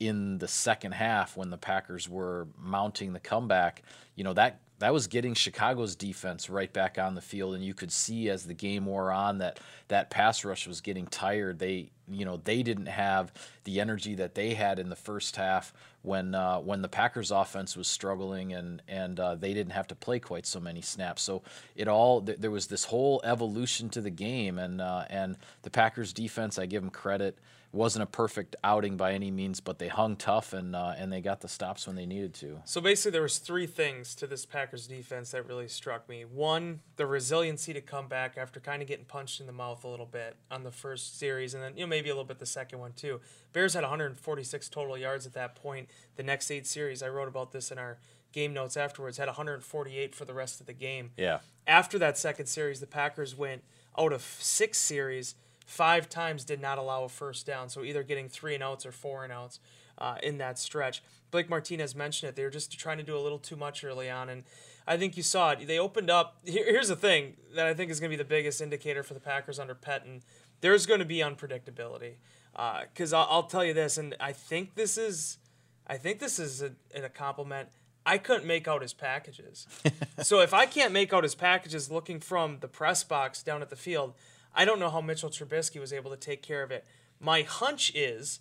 in 0.00 0.38
the 0.38 0.48
second 0.48 0.92
half 0.92 1.36
when 1.36 1.50
the 1.50 1.58
Packers 1.58 2.08
were 2.08 2.46
mounting 2.56 3.12
the 3.12 3.20
comeback. 3.20 3.82
You 4.14 4.24
know 4.24 4.32
that 4.34 4.60
that 4.78 4.92
was 4.92 5.06
getting 5.06 5.34
Chicago's 5.34 5.96
defense 5.96 6.48
right 6.48 6.72
back 6.72 6.98
on 6.98 7.14
the 7.14 7.20
field, 7.20 7.54
and 7.54 7.64
you 7.64 7.74
could 7.74 7.92
see 7.92 8.28
as 8.28 8.44
the 8.44 8.54
game 8.54 8.86
wore 8.86 9.10
on 9.10 9.38
that 9.38 9.60
that 9.88 10.10
pass 10.10 10.44
rush 10.44 10.66
was 10.66 10.80
getting 10.80 11.06
tired. 11.06 11.58
They 11.58 11.90
you 12.08 12.24
know 12.24 12.40
they 12.44 12.62
didn't 12.62 12.86
have 12.86 13.32
the 13.68 13.80
energy 13.80 14.14
that 14.14 14.34
they 14.34 14.54
had 14.54 14.78
in 14.78 14.88
the 14.88 14.96
first 14.96 15.36
half 15.36 15.74
when 16.00 16.34
uh, 16.34 16.58
when 16.58 16.80
the 16.80 16.88
Packers 16.88 17.30
offense 17.30 17.76
was 17.76 17.86
struggling 17.86 18.54
and 18.54 18.80
and 18.88 19.20
uh, 19.20 19.34
they 19.34 19.52
didn't 19.52 19.72
have 19.72 19.86
to 19.88 19.94
play 19.94 20.18
quite 20.18 20.46
so 20.46 20.58
many 20.58 20.80
snaps. 20.80 21.20
So 21.20 21.42
it 21.76 21.86
all 21.86 22.22
th- 22.22 22.38
there 22.38 22.50
was 22.50 22.68
this 22.68 22.84
whole 22.84 23.20
evolution 23.24 23.90
to 23.90 24.00
the 24.00 24.10
game 24.10 24.58
and 24.58 24.80
uh, 24.80 25.04
and 25.10 25.36
the 25.62 25.70
Packers 25.70 26.14
defense 26.14 26.58
I 26.58 26.64
give 26.64 26.82
them 26.82 26.90
credit 26.90 27.38
wasn't 27.72 28.02
a 28.02 28.06
perfect 28.06 28.56
outing 28.64 28.96
by 28.96 29.12
any 29.12 29.30
means, 29.30 29.60
but 29.60 29.78
they 29.78 29.88
hung 29.88 30.16
tough 30.16 30.52
and 30.52 30.74
uh, 30.74 30.94
and 30.96 31.12
they 31.12 31.20
got 31.20 31.40
the 31.40 31.48
stops 31.48 31.86
when 31.86 31.96
they 31.96 32.06
needed 32.06 32.34
to. 32.34 32.60
So 32.64 32.80
basically, 32.80 33.12
there 33.12 33.22
was 33.22 33.38
three 33.38 33.66
things 33.66 34.14
to 34.16 34.26
this 34.26 34.46
Packers 34.46 34.86
defense 34.86 35.32
that 35.32 35.46
really 35.46 35.68
struck 35.68 36.08
me. 36.08 36.24
One, 36.24 36.80
the 36.96 37.06
resiliency 37.06 37.72
to 37.74 37.80
come 37.80 38.08
back 38.08 38.36
after 38.38 38.60
kind 38.60 38.80
of 38.80 38.88
getting 38.88 39.04
punched 39.04 39.40
in 39.40 39.46
the 39.46 39.52
mouth 39.52 39.84
a 39.84 39.88
little 39.88 40.06
bit 40.06 40.36
on 40.50 40.64
the 40.64 40.70
first 40.70 41.18
series, 41.18 41.54
and 41.54 41.62
then 41.62 41.76
you 41.76 41.82
know 41.82 41.88
maybe 41.88 42.08
a 42.08 42.12
little 42.12 42.24
bit 42.24 42.38
the 42.38 42.46
second 42.46 42.78
one 42.78 42.92
too. 42.92 43.20
Bears 43.58 43.74
had 43.74 43.82
146 43.82 44.68
total 44.68 44.96
yards 44.96 45.26
at 45.26 45.32
that 45.32 45.56
point. 45.56 45.88
The 46.14 46.22
next 46.22 46.48
eight 46.48 46.64
series, 46.64 47.02
I 47.02 47.08
wrote 47.08 47.26
about 47.26 47.50
this 47.50 47.72
in 47.72 47.78
our 47.78 47.98
game 48.30 48.54
notes 48.54 48.76
afterwards, 48.76 49.18
had 49.18 49.26
148 49.26 50.14
for 50.14 50.24
the 50.24 50.32
rest 50.32 50.60
of 50.60 50.68
the 50.68 50.72
game. 50.72 51.10
Yeah. 51.16 51.40
After 51.66 51.98
that 51.98 52.16
second 52.16 52.46
series, 52.46 52.78
the 52.78 52.86
Packers 52.86 53.34
went 53.34 53.64
out 53.98 54.12
of 54.12 54.22
six 54.22 54.78
series 54.78 55.34
five 55.66 56.08
times 56.08 56.44
did 56.44 56.60
not 56.60 56.78
allow 56.78 57.02
a 57.02 57.08
first 57.08 57.46
down. 57.46 57.68
So 57.68 57.82
either 57.82 58.04
getting 58.04 58.28
three 58.28 58.54
and 58.54 58.62
outs 58.62 58.86
or 58.86 58.92
four 58.92 59.24
and 59.24 59.32
outs 59.32 59.58
uh, 59.98 60.18
in 60.22 60.38
that 60.38 60.56
stretch. 60.60 61.02
Blake 61.32 61.50
Martinez 61.50 61.96
mentioned 61.96 62.28
it. 62.28 62.36
They 62.36 62.44
were 62.44 62.50
just 62.50 62.78
trying 62.78 62.98
to 62.98 63.02
do 63.02 63.16
a 63.16 63.20
little 63.20 63.40
too 63.40 63.56
much 63.56 63.82
early 63.82 64.08
on. 64.08 64.28
And 64.28 64.44
I 64.86 64.96
think 64.96 65.16
you 65.16 65.24
saw 65.24 65.50
it. 65.50 65.66
They 65.66 65.80
opened 65.80 66.10
up. 66.10 66.38
Here, 66.44 66.64
here's 66.64 66.88
the 66.88 66.96
thing 66.96 67.38
that 67.56 67.66
I 67.66 67.74
think 67.74 67.90
is 67.90 67.98
going 67.98 68.12
to 68.12 68.16
be 68.16 68.22
the 68.22 68.28
biggest 68.28 68.60
indicator 68.60 69.02
for 69.02 69.14
the 69.14 69.20
Packers 69.20 69.58
under 69.58 69.74
Pettine. 69.74 70.22
There's 70.60 70.86
going 70.86 71.00
to 71.00 71.04
be 71.04 71.16
unpredictability. 71.16 72.14
Because 72.52 73.12
uh, 73.12 73.20
I'll, 73.20 73.28
I'll, 73.30 73.42
tell 73.44 73.64
you 73.64 73.74
this, 73.74 73.98
and 73.98 74.16
I 74.18 74.32
think 74.32 74.74
this 74.74 74.98
is, 74.98 75.38
I 75.86 75.96
think 75.96 76.18
this 76.18 76.38
is 76.38 76.62
a, 76.62 76.72
a 76.94 77.08
compliment. 77.08 77.68
I 78.04 78.18
couldn't 78.18 78.46
make 78.46 78.66
out 78.66 78.82
his 78.82 78.94
packages. 78.94 79.66
so 80.22 80.40
if 80.40 80.54
I 80.54 80.66
can't 80.66 80.92
make 80.92 81.12
out 81.12 81.22
his 81.22 81.34
packages 81.34 81.90
looking 81.90 82.20
from 82.20 82.58
the 82.60 82.68
press 82.68 83.04
box 83.04 83.42
down 83.42 83.62
at 83.62 83.70
the 83.70 83.76
field, 83.76 84.14
I 84.54 84.64
don't 84.64 84.80
know 84.80 84.90
how 84.90 85.00
Mitchell 85.00 85.30
Trubisky 85.30 85.80
was 85.80 85.92
able 85.92 86.10
to 86.10 86.16
take 86.16 86.42
care 86.42 86.62
of 86.62 86.70
it. 86.70 86.84
My 87.20 87.42
hunch 87.42 87.92
is 87.94 88.40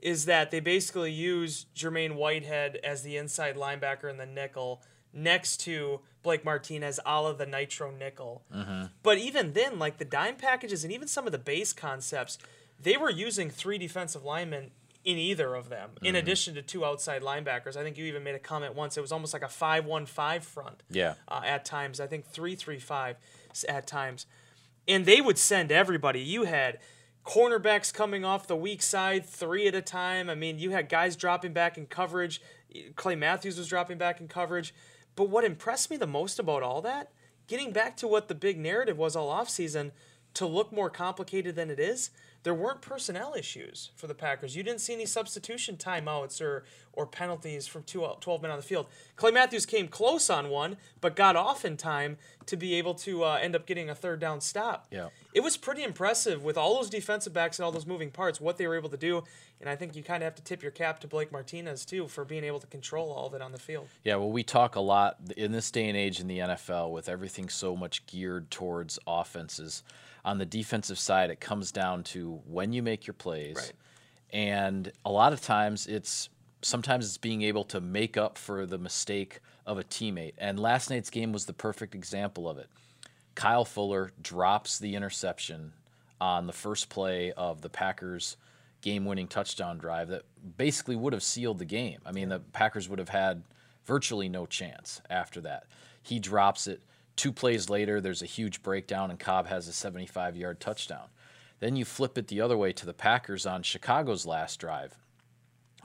is 0.00 0.26
that 0.26 0.50
they 0.50 0.60
basically 0.60 1.10
use 1.10 1.66
Jermaine 1.74 2.16
Whitehead 2.16 2.78
as 2.84 3.02
the 3.02 3.16
inside 3.16 3.56
linebacker 3.56 4.10
in 4.10 4.18
the 4.18 4.26
nickel 4.26 4.82
next 5.12 5.56
to 5.62 6.00
Blake 6.22 6.44
Martinez 6.44 7.00
a 7.06 7.22
la 7.22 7.32
the 7.32 7.46
Nitro 7.46 7.90
nickel. 7.90 8.42
Mm-hmm. 8.54 8.86
But 9.02 9.18
even 9.18 9.54
then, 9.54 9.78
like 9.78 9.98
the 9.98 10.04
dime 10.04 10.36
packages 10.36 10.84
and 10.84 10.92
even 10.92 11.08
some 11.08 11.26
of 11.26 11.32
the 11.32 11.38
base 11.38 11.72
concepts, 11.72 12.38
they 12.82 12.96
were 12.96 13.10
using 13.10 13.50
three 13.50 13.78
defensive 13.78 14.24
linemen 14.24 14.70
in 15.04 15.18
either 15.18 15.54
of 15.54 15.68
them, 15.68 15.90
mm-hmm. 15.94 16.06
in 16.06 16.16
addition 16.16 16.54
to 16.54 16.62
two 16.62 16.84
outside 16.84 17.22
linebackers. 17.22 17.76
I 17.76 17.82
think 17.82 17.96
you 17.96 18.04
even 18.06 18.24
made 18.24 18.34
a 18.34 18.40
comment 18.40 18.74
once. 18.74 18.96
It 18.96 19.00
was 19.00 19.12
almost 19.12 19.32
like 19.32 19.42
a 19.42 19.48
5 19.48 19.84
1 19.84 20.06
5 20.06 20.44
front 20.44 20.82
yeah. 20.90 21.14
Uh, 21.28 21.42
at 21.44 21.64
times. 21.64 22.00
I 22.00 22.06
think 22.06 22.26
3 22.26 22.54
3 22.54 22.78
5 22.78 23.16
at 23.68 23.86
times 23.86 24.26
and 24.88 25.04
they 25.04 25.20
would 25.20 25.38
send 25.38 25.72
everybody. 25.72 26.20
You 26.20 26.44
had 26.44 26.78
cornerbacks 27.24 27.92
coming 27.92 28.24
off 28.24 28.46
the 28.46 28.56
weak 28.56 28.82
side 28.82 29.26
three 29.26 29.66
at 29.66 29.74
a 29.74 29.82
time. 29.82 30.30
I 30.30 30.34
mean, 30.34 30.58
you 30.58 30.70
had 30.70 30.88
guys 30.88 31.16
dropping 31.16 31.52
back 31.52 31.76
in 31.76 31.86
coverage. 31.86 32.40
Clay 32.94 33.16
Matthews 33.16 33.58
was 33.58 33.68
dropping 33.68 33.98
back 33.98 34.20
in 34.20 34.28
coverage. 34.28 34.74
But 35.16 35.28
what 35.28 35.44
impressed 35.44 35.90
me 35.90 35.96
the 35.96 36.06
most 36.06 36.38
about 36.38 36.62
all 36.62 36.82
that, 36.82 37.10
getting 37.46 37.72
back 37.72 37.96
to 37.98 38.08
what 38.08 38.28
the 38.28 38.34
big 38.34 38.58
narrative 38.58 38.98
was 38.98 39.16
all 39.16 39.32
offseason, 39.32 39.92
to 40.34 40.46
look 40.46 40.70
more 40.70 40.90
complicated 40.90 41.56
than 41.56 41.70
it 41.70 41.80
is, 41.80 42.10
there 42.46 42.54
weren't 42.54 42.80
personnel 42.80 43.34
issues 43.36 43.90
for 43.96 44.06
the 44.06 44.14
Packers. 44.14 44.54
You 44.54 44.62
didn't 44.62 44.80
see 44.80 44.92
any 44.92 45.04
substitution 45.04 45.76
timeouts 45.76 46.40
or 46.40 46.62
or 46.96 47.06
penalties 47.06 47.66
from 47.66 47.82
two, 47.84 48.06
12 48.20 48.42
men 48.42 48.50
on 48.50 48.56
the 48.56 48.62
field. 48.62 48.86
Clay 49.14 49.30
Matthews 49.30 49.66
came 49.66 49.86
close 49.86 50.28
on 50.28 50.48
one, 50.48 50.76
but 51.00 51.14
got 51.14 51.36
off 51.36 51.64
in 51.64 51.76
time 51.76 52.16
to 52.46 52.56
be 52.56 52.74
able 52.74 52.94
to 52.94 53.24
uh, 53.24 53.38
end 53.40 53.54
up 53.54 53.66
getting 53.66 53.88
a 53.88 53.94
third 53.94 54.18
down 54.18 54.40
stop. 54.40 54.86
Yeah. 54.90 55.08
It 55.34 55.40
was 55.40 55.56
pretty 55.56 55.82
impressive 55.82 56.42
with 56.42 56.56
all 56.56 56.74
those 56.74 56.90
defensive 56.90 57.32
backs 57.32 57.58
and 57.58 57.64
all 57.64 57.72
those 57.72 57.86
moving 57.86 58.10
parts, 58.10 58.40
what 58.40 58.56
they 58.56 58.66
were 58.66 58.76
able 58.76 58.88
to 58.90 58.96
do. 58.96 59.22
And 59.60 59.70
I 59.70 59.76
think 59.76 59.94
you 59.94 60.02
kind 60.02 60.22
of 60.22 60.26
have 60.26 60.34
to 60.36 60.42
tip 60.42 60.62
your 60.62 60.72
cap 60.72 61.00
to 61.00 61.06
Blake 61.06 61.32
Martinez, 61.32 61.84
too, 61.84 62.08
for 62.08 62.24
being 62.24 62.44
able 62.44 62.60
to 62.60 62.66
control 62.66 63.10
all 63.12 63.26
of 63.26 63.34
it 63.34 63.42
on 63.42 63.52
the 63.52 63.58
field. 63.58 63.88
Yeah, 64.04 64.16
well, 64.16 64.30
we 64.30 64.42
talk 64.42 64.76
a 64.76 64.80
lot 64.80 65.16
in 65.36 65.52
this 65.52 65.70
day 65.70 65.88
and 65.88 65.96
age 65.96 66.20
in 66.20 66.26
the 66.26 66.38
NFL 66.38 66.92
with 66.92 67.08
everything 67.08 67.48
so 67.48 67.76
much 67.76 68.06
geared 68.06 68.50
towards 68.50 68.98
offenses 69.06 69.82
on 70.26 70.38
the 70.38 70.44
defensive 70.44 70.98
side, 70.98 71.30
it 71.30 71.40
comes 71.40 71.70
down 71.70 72.02
to 72.02 72.40
when 72.46 72.72
you 72.72 72.82
make 72.82 73.06
your 73.06 73.14
plays. 73.14 73.54
Right. 73.56 73.72
And 74.32 74.92
a 75.04 75.10
lot 75.10 75.32
of 75.32 75.40
times 75.40 75.86
it's 75.86 76.28
sometimes 76.62 77.06
it's 77.06 77.18
being 77.18 77.42
able 77.42 77.64
to 77.64 77.80
make 77.80 78.16
up 78.16 78.38
for 78.38 78.66
the 78.66 78.78
mistake 78.78 79.40
of 79.66 79.78
a 79.78 79.84
teammate. 79.84 80.34
And 80.38 80.58
last 80.58 80.90
night's 80.90 81.10
game 81.10 81.32
was 81.32 81.46
the 81.46 81.52
perfect 81.52 81.94
example 81.94 82.48
of 82.48 82.58
it. 82.58 82.68
Kyle 83.34 83.64
Fuller 83.64 84.12
drops 84.20 84.78
the 84.78 84.94
interception 84.94 85.72
on 86.20 86.46
the 86.46 86.52
first 86.52 86.88
play 86.88 87.32
of 87.32 87.60
the 87.60 87.68
Packers 87.68 88.36
game 88.80 89.04
winning 89.04 89.28
touchdown 89.28 89.78
drive 89.78 90.08
that 90.08 90.22
basically 90.56 90.96
would 90.96 91.12
have 91.12 91.22
sealed 91.22 91.58
the 91.58 91.64
game. 91.64 91.98
I 92.06 92.12
mean, 92.12 92.28
the 92.28 92.38
Packers 92.38 92.88
would 92.88 92.98
have 92.98 93.08
had 93.08 93.42
virtually 93.84 94.28
no 94.28 94.46
chance 94.46 95.00
after 95.10 95.40
that. 95.42 95.64
He 96.02 96.18
drops 96.18 96.66
it. 96.66 96.80
Two 97.16 97.32
plays 97.32 97.70
later, 97.70 98.00
there's 98.00 98.22
a 98.22 98.26
huge 98.26 98.62
breakdown, 98.62 99.10
and 99.10 99.18
Cobb 99.18 99.46
has 99.46 99.68
a 99.68 99.72
75 99.72 100.36
yard 100.36 100.60
touchdown. 100.60 101.08
Then 101.60 101.76
you 101.76 101.84
flip 101.84 102.18
it 102.18 102.28
the 102.28 102.40
other 102.40 102.56
way 102.56 102.72
to 102.74 102.86
the 102.86 102.92
Packers 102.92 103.46
on 103.46 103.62
Chicago's 103.62 104.26
last 104.26 104.60
drive. 104.60 104.94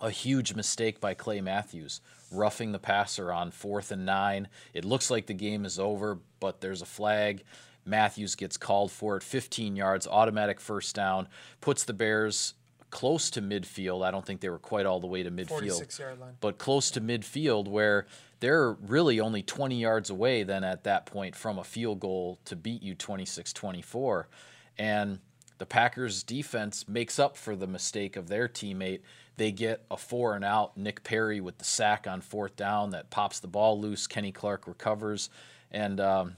A 0.02 0.10
huge 0.10 0.56
mistake 0.56 1.00
by 1.00 1.14
Clay 1.14 1.42
Matthews, 1.42 2.02
roughing 2.32 2.72
the 2.72 2.80
passer 2.80 3.32
on 3.32 3.52
fourth 3.52 3.92
and 3.92 4.06
nine. 4.06 4.48
It 4.74 4.84
looks 4.84 5.12
like 5.12 5.28
the 5.28 5.34
game 5.34 5.64
is 5.64 5.78
over, 5.78 6.18
but 6.40 6.60
there's 6.60 6.82
a 6.82 6.88
flag. 6.88 7.44
Matthews 7.86 8.36
gets 8.36 8.58
called 8.58 8.92
for 8.92 9.18
it, 9.18 9.24
15 9.24 9.76
yards, 9.76 10.08
automatic 10.08 10.60
first 10.60 10.96
down, 10.96 11.28
puts 11.62 11.84
the 11.84 11.94
Bears 11.94 12.56
close 12.90 13.30
to 13.32 13.42
midfield. 13.42 14.04
I 14.06 14.12
don't 14.12 14.26
think 14.26 14.42
they 14.42 14.50
were 14.50 14.60
quite 14.60 14.86
all 14.86 15.00
the 15.00 15.08
way 15.08 15.24
to 15.24 15.32
midfield, 15.32 15.78
but 16.42 16.58
close 16.58 16.92
to 16.92 17.02
midfield 17.02 17.68
where 17.68 18.06
they're 18.40 18.74
really 18.74 19.20
only 19.20 19.44
20 19.44 19.80
yards 19.80 20.10
away 20.10 20.44
then 20.44 20.64
at 20.64 20.84
that 20.84 21.06
point 21.06 21.36
from 21.36 21.58
a 21.60 21.64
field 21.64 22.00
goal 22.00 22.40
to 22.46 22.56
beat 22.56 22.82
you 22.84 22.96
26-24. 22.96 24.26
And 24.78 25.20
the 25.58 25.66
Packers 25.66 26.24
defense 26.24 26.88
makes 26.88 27.20
up 27.20 27.38
for 27.38 27.56
the 27.56 27.68
mistake 27.68 28.16
of 28.16 28.28
their 28.28 28.48
teammate. 28.48 29.02
They 29.42 29.52
get 29.52 29.84
a 29.90 29.98
four 29.98 30.36
and 30.36 30.46
out. 30.46 30.78
Nick 30.78 31.04
Perry 31.04 31.42
with 31.42 31.58
the 31.58 31.66
sack 31.66 32.06
on 32.06 32.22
fourth 32.22 32.56
down 32.56 32.92
that 32.92 33.10
pops 33.10 33.40
the 33.40 33.48
ball 33.48 33.82
loose. 33.82 34.06
Kenny 34.06 34.32
Clark 34.32 34.68
recovers. 34.68 35.32
And, 35.72 36.00
um, 36.00 36.36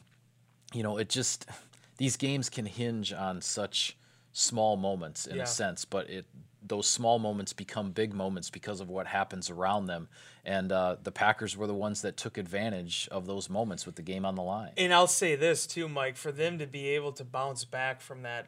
you 0.73 0.83
know, 0.83 0.95
it 0.97 1.09
just, 1.09 1.45
these 1.97 2.15
games 2.15 2.49
can 2.49 2.65
hinge 2.65 3.11
on 3.11 3.41
such 3.41 3.97
small 4.31 4.77
moments 4.77 5.27
in 5.27 5.35
yeah. 5.35 5.43
a 5.43 5.45
sense, 5.45 5.83
but 5.83 6.09
it 6.09 6.25
those 6.65 6.87
small 6.87 7.19
moments 7.19 7.51
become 7.51 7.91
big 7.91 8.13
moments 8.13 8.49
because 8.49 8.79
of 8.79 8.89
what 8.89 9.05
happens 9.05 9.49
around 9.49 9.87
them. 9.87 10.07
And 10.45 10.71
uh, 10.71 10.95
the 11.03 11.11
Packers 11.11 11.57
were 11.57 11.67
the 11.67 11.73
ones 11.73 12.03
that 12.03 12.15
took 12.15 12.37
advantage 12.37 13.09
of 13.11 13.25
those 13.25 13.49
moments 13.49 13.85
with 13.85 13.95
the 13.95 14.01
game 14.01 14.25
on 14.25 14.35
the 14.35 14.43
line. 14.43 14.71
And 14.77 14.93
I'll 14.93 15.07
say 15.07 15.35
this 15.35 15.67
too, 15.67 15.89
Mike, 15.89 16.15
for 16.15 16.31
them 16.31 16.57
to 16.59 16.65
be 16.65 16.87
able 16.91 17.11
to 17.11 17.25
bounce 17.25 17.65
back 17.65 17.99
from 17.99 18.21
that 18.21 18.47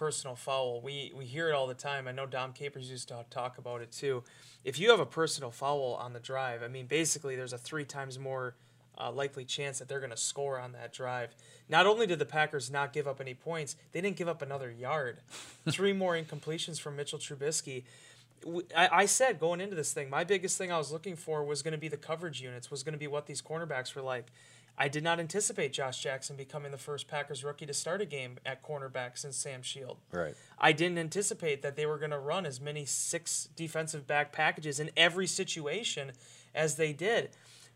personal 0.00 0.34
foul, 0.34 0.80
we, 0.80 1.12
we 1.14 1.26
hear 1.26 1.50
it 1.50 1.52
all 1.52 1.66
the 1.66 1.74
time. 1.74 2.08
I 2.08 2.12
know 2.12 2.24
Dom 2.24 2.54
Capers 2.54 2.90
used 2.90 3.08
to 3.08 3.26
talk 3.28 3.58
about 3.58 3.82
it 3.82 3.92
too. 3.92 4.24
If 4.64 4.78
you 4.78 4.90
have 4.90 4.98
a 4.98 5.04
personal 5.04 5.50
foul 5.50 5.98
on 6.00 6.14
the 6.14 6.20
drive, 6.20 6.62
I 6.62 6.68
mean, 6.68 6.86
basically 6.86 7.36
there's 7.36 7.52
a 7.52 7.58
three 7.58 7.84
times 7.84 8.18
more– 8.18 8.54
uh, 9.00 9.10
likely 9.10 9.44
chance 9.44 9.78
that 9.78 9.88
they're 9.88 10.00
going 10.00 10.10
to 10.10 10.16
score 10.16 10.58
on 10.58 10.72
that 10.72 10.92
drive. 10.92 11.34
Not 11.68 11.86
only 11.86 12.06
did 12.06 12.18
the 12.18 12.26
Packers 12.26 12.70
not 12.70 12.92
give 12.92 13.06
up 13.06 13.20
any 13.20 13.34
points, 13.34 13.76
they 13.92 14.00
didn't 14.00 14.16
give 14.16 14.28
up 14.28 14.42
another 14.42 14.70
yard. 14.70 15.18
Three 15.68 15.92
more 15.92 16.14
incompletions 16.14 16.80
from 16.80 16.96
Mitchell 16.96 17.18
Trubisky. 17.18 17.84
I, 18.76 18.88
I 18.92 19.06
said 19.06 19.38
going 19.38 19.60
into 19.60 19.76
this 19.76 19.92
thing, 19.92 20.08
my 20.08 20.24
biggest 20.24 20.56
thing 20.56 20.72
I 20.72 20.78
was 20.78 20.92
looking 20.92 21.16
for 21.16 21.44
was 21.44 21.62
going 21.62 21.72
to 21.72 21.78
be 21.78 21.88
the 21.88 21.96
coverage 21.96 22.40
units, 22.40 22.70
was 22.70 22.82
going 22.82 22.94
to 22.94 22.98
be 22.98 23.06
what 23.06 23.26
these 23.26 23.42
cornerbacks 23.42 23.94
were 23.94 24.02
like. 24.02 24.26
I 24.78 24.88
did 24.88 25.04
not 25.04 25.20
anticipate 25.20 25.74
Josh 25.74 26.02
Jackson 26.02 26.36
becoming 26.36 26.72
the 26.72 26.78
first 26.78 27.06
Packers 27.06 27.44
rookie 27.44 27.66
to 27.66 27.74
start 27.74 28.00
a 28.00 28.06
game 28.06 28.38
at 28.46 28.62
cornerback 28.62 29.18
since 29.18 29.36
Sam 29.36 29.60
Shield. 29.60 29.98
Right. 30.10 30.34
I 30.58 30.72
didn't 30.72 30.96
anticipate 30.96 31.60
that 31.60 31.76
they 31.76 31.84
were 31.84 31.98
going 31.98 32.12
to 32.12 32.18
run 32.18 32.46
as 32.46 32.62
many 32.62 32.86
six 32.86 33.48
defensive 33.56 34.06
back 34.06 34.32
packages 34.32 34.80
in 34.80 34.90
every 34.96 35.26
situation 35.26 36.12
as 36.54 36.76
they 36.76 36.94
did. 36.94 37.30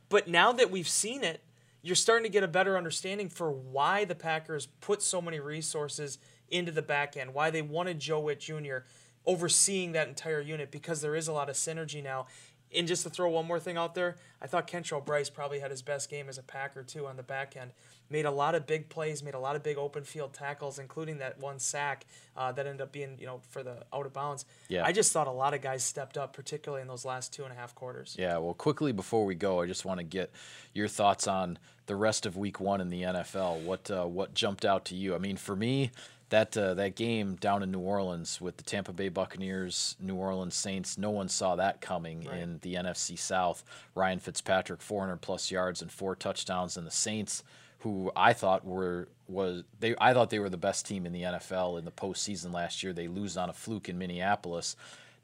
But 0.09 0.29
now 0.29 0.53
that 0.53 0.71
we've 0.71 0.89
seen 0.89 1.23
it, 1.23 1.43
you're 1.83 1.95
starting 1.95 2.25
to 2.25 2.31
get 2.31 2.43
a 2.43 2.49
better 2.49 2.79
understanding 2.79 3.29
for 3.29 3.51
why 3.51 4.07
the 4.07 4.15
Packers 4.15 4.67
put 4.81 5.03
so 5.03 5.21
many 5.21 5.39
resources 5.41 6.19
into 6.49 6.73
the 6.73 6.83
back 6.83 7.17
end, 7.17 7.35
why 7.35 7.51
they 7.51 7.61
wanted 7.61 7.99
Joe 7.99 8.21
Whitt 8.21 8.41
Jr. 8.41 8.79
overseeing 9.27 9.93
that 9.93 10.09
entire 10.09 10.41
unit, 10.41 10.71
because 10.71 11.01
there 11.01 11.15
is 11.15 11.29
a 11.29 11.33
lot 11.33 11.49
of 11.49 11.57
synergy 11.57 12.03
now. 12.03 12.27
And 12.75 12.89
just 12.89 13.05
to 13.05 13.11
throw 13.11 13.31
one 13.31 13.47
more 13.47 13.61
thing 13.61 13.77
out 13.77 13.95
there, 13.95 14.17
I 14.43 14.47
thought 14.47 14.67
Kentrell 14.67 15.05
Brice 15.05 15.31
probably 15.31 15.61
had 15.61 15.71
his 15.71 15.83
best 15.83 16.11
game 16.11 16.29
as 16.29 16.39
a 16.39 16.43
Packer 16.43 16.83
too 16.83 17.07
on 17.07 17.17
the 17.17 17.23
back 17.23 17.57
end. 17.57 17.71
Made 18.11 18.27
a 18.27 18.31
lot 18.31 18.55
of 18.55 18.67
big 18.67 18.89
plays, 18.89 19.23
made 19.23 19.35
a 19.35 19.39
lot 19.39 19.57
of 19.57 19.63
big 19.63 19.79
open 19.79 20.05
field 20.05 20.35
tackles, 20.35 20.79
including 20.79 21.19
that 21.19 21.41
one 21.41 21.59
sack 21.59 22.05
uh, 22.37 22.53
that 22.53 22.67
ended 22.67 22.83
up 22.83 22.93
being 22.93 23.17
you 23.19 23.27
know 23.27 23.41
for 23.49 23.63
the 23.63 23.85
out 23.95 24.07
of 24.07 24.13
bounds. 24.13 24.45
Yeah. 24.69 24.85
I 24.85 24.93
just 24.93 25.13
thought 25.13 25.27
a 25.27 25.33
lot 25.33 25.55
of 25.55 25.63
guys 25.63 25.83
stepped 25.83 26.19
up, 26.19 26.35
particularly 26.35 26.83
in 26.83 26.89
those 26.89 27.05
last 27.05 27.33
two 27.33 27.45
and 27.45 27.53
a 27.53 27.57
half 27.57 27.75
quarters. 27.75 28.17
Yeah, 28.19 28.37
well, 28.39 28.55
quickly 28.55 28.93
before 28.93 29.25
we 29.25 29.35
go, 29.35 29.61
I 29.63 29.67
just 29.67 29.85
want 29.85 30.01
to 30.01 30.05
get 30.05 30.31
your 30.75 30.89
thoughts 30.89 31.27
on 31.27 31.59
the 31.87 31.97
rest 31.97 32.27
of 32.27 32.37
Week 32.37 32.61
One 32.61 32.81
in 32.81 32.91
the 32.91 33.03
NFL. 33.03 33.63
What 33.63 33.91
uh, 33.91 34.05
what 34.05 34.35
jumped 34.35 34.65
out 34.65 34.85
to 34.87 34.95
you? 34.95 35.15
I 35.15 35.19
mean, 35.19 35.37
for 35.37 35.57
me, 35.57 35.93
that 36.35 36.57
uh, 36.57 36.75
that 36.75 36.97
game 36.97 37.37
down 37.37 37.63
in 37.63 37.71
New 37.71 37.79
Orleans 37.79 38.41
with 38.41 38.57
the 38.57 38.65
Tampa 38.65 38.93
Bay 38.93 39.09
Buccaneers, 39.09 39.97
New 40.01 40.17
Orleans 40.17 40.55
Saints, 40.55 40.99
no 40.99 41.11
one 41.11 41.29
saw 41.29 41.55
that 41.57 41.81
coming 41.81 42.25
Right. 42.25 42.39
in 42.41 42.59
the 42.63 42.75
NFC 42.75 43.17
South. 43.17 43.63
Ryan 43.95 44.19
Fitzpatrick, 44.19 44.83
400 44.83 45.19
plus 45.19 45.51
yards 45.51 45.81
and 45.81 45.91
four 45.93 46.17
touchdowns, 46.17 46.77
and 46.77 46.87
the 46.87 46.91
Saints, 46.91 47.43
who 47.81 48.11
I 48.17 48.33
thought 48.33 48.65
were 48.67 49.09
was 49.29 49.63
they 49.79 49.95
I 50.01 50.13
thought 50.13 50.31
they 50.31 50.39
were 50.41 50.51
the 50.51 50.57
best 50.57 50.87
team 50.87 51.07
in 51.07 51.13
the 51.13 51.23
NFL 51.23 51.79
in 51.79 51.85
the 51.85 51.93
postseason 51.93 52.53
last 52.53 52.83
year. 52.83 52.93
They 52.93 53.09
lose 53.09 53.37
on 53.37 53.49
a 53.49 53.53
fluke 53.55 53.89
in 53.89 53.97
Minneapolis. 53.97 54.75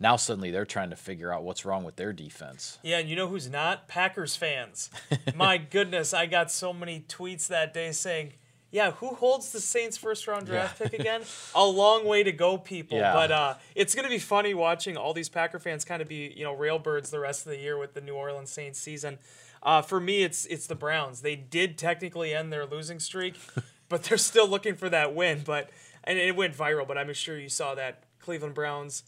Now 0.03 0.17
suddenly 0.17 0.51
they're 0.51 0.65
trying 0.65 0.91
to 0.91 0.97
figure 0.97 1.31
out 1.33 1.43
what's 1.43 1.65
wrong 1.67 1.85
with 1.85 1.97
their 1.97 2.13
defense. 2.15 2.79
Yeah, 2.83 2.99
and 2.99 3.09
you 3.11 3.17
know 3.17 3.27
who's 3.29 3.51
not? 3.51 3.89
Packers 3.89 4.37
fans. 4.37 4.89
My 5.35 5.59
goodness, 5.77 6.15
I 6.15 6.25
got 6.27 6.51
so 6.51 6.73
many 6.73 7.05
tweets 7.07 7.49
that 7.49 7.75
day 7.75 7.93
saying, 7.93 8.33
"Yeah, 8.71 8.93
who 8.93 9.15
holds 9.15 9.53
the 9.53 9.61
Saints' 9.61 9.97
first 9.97 10.27
round 10.27 10.47
draft 10.47 10.79
pick 10.79 10.93
again?" 10.93 11.23
A 11.55 11.65
long 11.65 12.07
way 12.07 12.23
to 12.23 12.33
go, 12.33 12.59
people. 12.59 12.99
Yeah. 12.99 13.13
But 13.13 13.31
uh, 13.33 13.55
it's 13.75 13.95
gonna 13.95 14.09
be 14.09 14.19
funny 14.19 14.55
watching 14.55 14.97
all 14.97 15.13
these 15.13 15.29
Packer 15.29 15.59
fans 15.59 15.85
kind 15.85 16.01
of 16.03 16.09
be, 16.09 16.33
you 16.37 16.45
know, 16.45 16.55
railbirds 16.57 17.11
the 17.11 17.21
rest 17.21 17.47
of 17.47 17.51
the 17.51 17.59
year 17.59 17.79
with 17.79 17.95
the 17.95 18.01
New 18.01 18.15
Orleans 18.15 18.51
Saints 18.51 18.79
season. 18.79 19.19
Uh, 19.63 19.83
for 19.83 20.01
me, 20.01 20.23
it's 20.23 20.47
it's 20.47 20.67
the 20.67 20.75
Browns. 20.75 21.21
They 21.21 21.37
did 21.37 21.77
technically 21.77 22.35
end 22.35 22.53
their 22.53 22.65
losing 22.67 22.99
streak, 22.99 23.35
but 23.89 24.05
they're 24.05 24.19
still 24.19 24.49
looking 24.49 24.75
for 24.75 24.89
that 24.89 25.15
win. 25.15 25.43
But 25.45 25.71
and 26.05 26.19
it 26.19 26.35
went 26.35 26.57
viral. 26.57 26.87
But 26.87 26.97
I'm 26.97 27.13
sure 27.13 27.39
you 27.39 27.49
saw 27.49 27.75
that 27.75 28.05
Cleveland 28.21 28.55
Browns. 28.55 29.05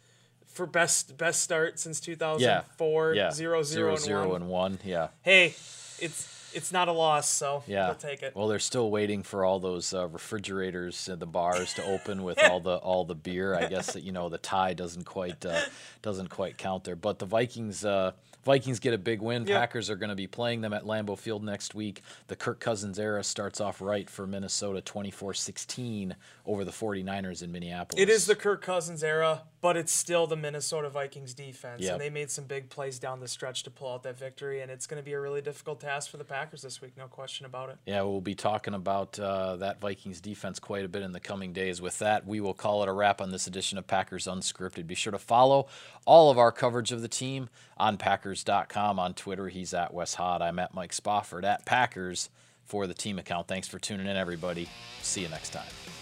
For 0.46 0.66
best 0.66 1.16
best 1.16 1.40
start 1.40 1.78
since 1.78 1.98
2004, 1.98 3.14
yeah, 3.14 3.30
zero, 3.30 3.62
zero, 3.62 3.92
and 3.92 3.98
zero 3.98 4.28
one 4.28 4.42
and 4.42 4.50
one. 4.50 4.78
Yeah, 4.84 5.08
hey, 5.22 5.54
it's 5.98 6.28
it's 6.54 6.72
not 6.72 6.88
a 6.88 6.92
loss, 6.92 7.28
so 7.28 7.62
yeah. 7.66 7.86
we'll 7.86 7.94
take 7.96 8.22
it. 8.22 8.34
Well, 8.34 8.48
they're 8.48 8.58
still 8.58 8.90
waiting 8.90 9.22
for 9.22 9.44
all 9.44 9.60
those 9.60 9.92
uh, 9.92 10.08
refrigerators 10.08 11.08
and 11.08 11.20
the 11.20 11.26
bars 11.26 11.74
to 11.74 11.84
open 11.84 12.22
with 12.22 12.42
all 12.50 12.60
the 12.60 12.76
all 12.76 13.04
the 13.04 13.14
beer. 13.14 13.54
I 13.54 13.66
guess 13.66 13.92
that 13.92 14.02
you 14.02 14.12
know 14.12 14.28
the 14.28 14.38
tie 14.38 14.74
doesn't 14.74 15.04
quite 15.04 15.44
uh, 15.44 15.60
doesn't 16.02 16.28
quite 16.28 16.58
count 16.58 16.84
there. 16.84 16.96
But 16.96 17.18
the 17.18 17.26
Vikings 17.26 17.84
uh, 17.84 18.12
Vikings 18.44 18.80
get 18.80 18.92
a 18.92 18.98
big 18.98 19.22
win. 19.22 19.46
Yep. 19.46 19.58
Packers 19.58 19.88
are 19.90 19.96
going 19.96 20.10
to 20.10 20.16
be 20.16 20.26
playing 20.26 20.60
them 20.62 20.72
at 20.72 20.84
Lambeau 20.84 21.16
Field 21.18 21.44
next 21.44 21.74
week. 21.74 22.02
The 22.26 22.36
Kirk 22.36 22.58
Cousins 22.60 22.98
era 22.98 23.22
starts 23.22 23.60
off 23.60 23.80
right 23.80 24.08
for 24.10 24.26
Minnesota 24.26 24.80
24-16 24.82 26.12
over 26.46 26.64
the 26.64 26.70
49ers 26.72 27.42
in 27.42 27.52
Minneapolis. 27.52 28.02
It 28.02 28.08
is 28.08 28.26
the 28.26 28.34
Kirk 28.34 28.62
Cousins 28.62 29.04
era, 29.04 29.42
but 29.60 29.76
it's 29.76 29.92
still 29.92 30.26
the 30.26 30.36
Minnesota 30.36 30.88
Vikings 30.88 31.34
defense, 31.34 31.80
Yep. 31.82 31.92
and 31.92 32.00
they 32.00 32.10
made 32.10 32.30
some 32.30 32.44
big 32.44 32.68
plays 32.68 32.98
down 32.98 33.20
the 33.20 33.28
stretch 33.28 33.62
to 33.62 33.70
pull 33.70 33.92
out 33.92 34.02
that 34.02 34.18
victory. 34.18 34.60
And 34.60 34.70
it's 34.70 34.86
going 34.86 35.00
to 35.00 35.04
be 35.04 35.12
a 35.12 35.20
really 35.20 35.40
difficult 35.40 35.80
task 35.80 36.10
for 36.10 36.16
the 36.16 36.24
Packers 36.24 36.62
this 36.62 36.80
week, 36.80 36.96
no 36.96 37.06
question 37.06 37.46
about 37.46 37.70
it. 37.70 37.76
Yeah, 37.86 38.02
we'll 38.02 38.20
be 38.20 38.34
talking 38.34 38.74
about 38.74 39.18
uh, 39.18 39.56
that 39.56 39.80
Vikings 39.80 40.20
defense 40.20 40.58
quite 40.58 40.84
a 40.84 40.88
bit 40.88 41.02
in 41.02 41.12
the 41.12 41.20
coming 41.20 41.52
days. 41.52 41.80
With 41.80 41.98
that, 42.00 42.26
we 42.26 42.40
will 42.40 42.54
call 42.54 42.82
it 42.82 42.88
a 42.88 42.92
wrap 42.92 43.20
on 43.20 43.30
this 43.30 43.46
edition 43.46 43.78
of 43.78 43.86
Packers 43.86 44.26
Unscripted. 44.26 44.86
Be 44.86 44.94
sure 44.96 45.12
to 45.12 45.18
follow 45.18 45.68
all 46.06 46.30
of 46.30 46.38
our 46.38 46.50
coverage 46.50 46.90
of 46.90 47.00
the 47.02 47.08
team 47.08 47.48
on 47.82 47.96
Packers.com. 47.96 48.98
On 49.00 49.12
Twitter, 49.12 49.48
he's 49.48 49.74
at 49.74 49.92
Wes 49.92 50.14
Hod. 50.14 50.40
I'm 50.40 50.58
at 50.60 50.72
Mike 50.72 50.92
Spofford 50.92 51.44
at 51.44 51.64
Packers 51.66 52.30
for 52.64 52.86
the 52.86 52.94
team 52.94 53.18
account. 53.18 53.48
Thanks 53.48 53.66
for 53.66 53.80
tuning 53.80 54.06
in, 54.06 54.16
everybody. 54.16 54.68
See 55.02 55.22
you 55.22 55.28
next 55.28 55.50
time. 55.50 56.01